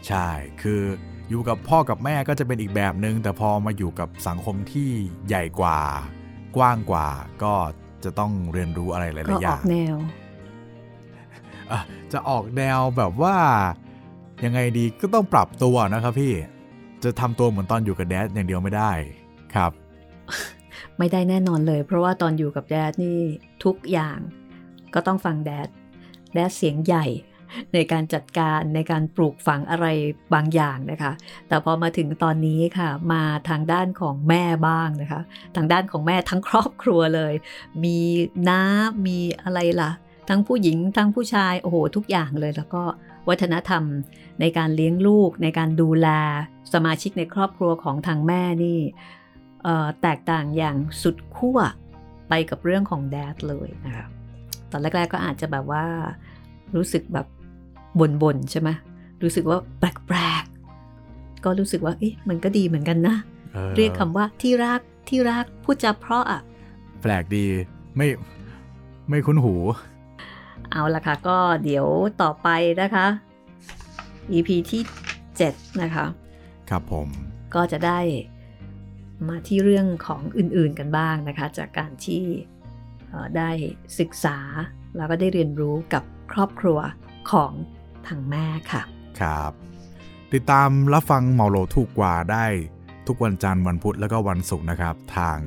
[0.08, 0.30] ใช่
[0.62, 0.82] คือ
[1.30, 4.90] อยู่กับพ่อกับแม่ก็จะเป็นอีกแบบนึงแต่พอมาอยู่กับสังคมที่
[5.28, 5.80] ใหญ่กว่า
[6.58, 7.08] กว้างกว่า
[7.44, 7.54] ก็
[8.04, 9.96] จะต้องเรียนรู้อะไรหลายๆอย่างก็ออกแนว
[12.14, 13.38] จะออกแนวแบบว่า
[14.46, 16.34] ยังไงดีก็ต้องปรับตัวนะครับพี่
[17.04, 18.92] จะทำตัวเหมือนตอนอยู่กับแดดอย่างเดียวไม่ได้
[19.56, 19.72] ครับ
[20.98, 23.20] ไม่ได้แน่นอนเลย เพราะว่าตอนอยู่กับแดดนี่
[23.64, 24.20] ทุกอย่าง
[24.94, 25.68] ก็ต้องฟังแดด
[26.34, 27.06] แดดเสียงใหญ่
[27.74, 29.88] ในการจัดการในการปลูกฝังอะไร
[30.34, 31.12] บางอย่างนะคะ
[31.48, 35.22] แต่พอมาถึงตอนนี้ค่ะ มาทางด้านของแม่บ้างนะคะ
[35.56, 37.34] ทางด้านของแม่ทั้งครอบครัวเลย
[37.84, 37.98] มี
[38.50, 38.62] น้า
[39.08, 39.92] มีอะไรล่ะ
[40.30, 42.84] ทั้งผู้หญิงทั้งผู้ชายโอ้โหทุกอย่างเลย แล้วก็
[43.30, 43.84] วัฒนธรรม
[44.40, 46.08] ในการเลี้ยงลูก ในการดูแล
[46.74, 48.80] สมาชิกในครอบครัวของทางแม่นี่
[50.02, 51.60] แตกต่างอย่างสุดขั้ว
[52.30, 54.08] ไปกับเรื่องของแดดเลยนะคะ
[54.72, 55.86] ตอนแรก ๆก็อาจจะแบบว่า
[56.76, 57.28] รู้สึกแบบ
[58.00, 58.70] บ่นๆใช่ไหม
[59.24, 63.16] รู้สึกว่าแปลกๆก็รู้สึกว่าเอ๊ะมันก็ดีเหมือนกันนะ
[63.54, 66.42] เเรียกคำว่าที่รักที่รักพูดจาเพราะอะ
[67.02, 67.46] แปลกดี
[67.98, 68.08] ไม่
[69.10, 69.56] ไม่คุ้นหู
[70.72, 71.88] เอาละค่ะ ก็เดี๋ยว
[72.22, 72.48] ต่อไป
[72.82, 73.08] นะคะ
[74.32, 74.82] EP ที่
[75.32, 76.06] 7 นะคะ
[76.70, 77.08] ครับผม
[77.56, 78.00] ก็จะได้
[79.28, 82.24] มาที่เรื่องของอื่นๆกันบ้างนะคะ จากการที่
[83.38, 83.50] ได้
[84.00, 84.38] ศึกษา
[84.98, 86.80] แล้วก็ได้เรียนรู้กับครอบครัว
[87.32, 87.52] ของ
[88.08, 88.82] ทางแม่ค่ะ
[89.22, 89.52] ครับ
[90.34, 92.46] ติดตามรับฟังเมาโลถูกกว่าได้
[93.08, 95.38] ทุกวันจันทร์วันพุธแล้วก็วันศุกร์นะครับ ทาง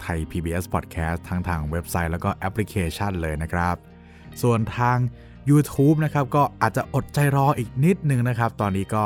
[0.00, 3.76] ไทย PBS Podcast ทางทางเว็บไซต์แล้วก็แอปพลิเคชันเลยนะครับ
[4.42, 4.98] ส่วนทาง
[5.50, 9.04] YouTube นะครับก็อาจจะอดใจรออีกนิดนึงนะครับ ตอนนี้ก็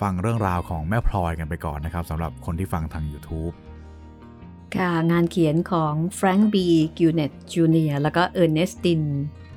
[0.00, 3.54] ฟังเรื่องราวของแม่พลอยกันไปก่อนนะครับสำหรับคนที่ฟังทาง YouTube
[4.76, 6.66] ค่ะ งานเขียนของแฟรงค์บี
[6.98, 9.02] กิลเบรธ จูเนียร์ แล้วก็เออร์เนสติน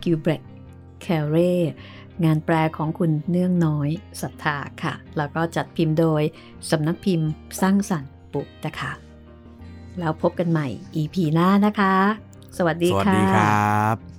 [0.04, 0.44] กิลเบรธ
[1.02, 1.36] แครี่
[2.24, 3.90] งานแปลของคุณเนื่องน้อย
[4.22, 6.22] ศรัทธาค่ะ แล้วก็จัดพิมพ์โดย
[6.70, 7.30] สำนักพิมพ์
[7.62, 8.92] สร้างสรรค์บุ๊คส์นะคะ
[10.00, 11.96] แล้วพบกันใหม่ EP หน้านะคะ
[12.58, 14.19] สวัสดีค่ะ สวัสดีครับ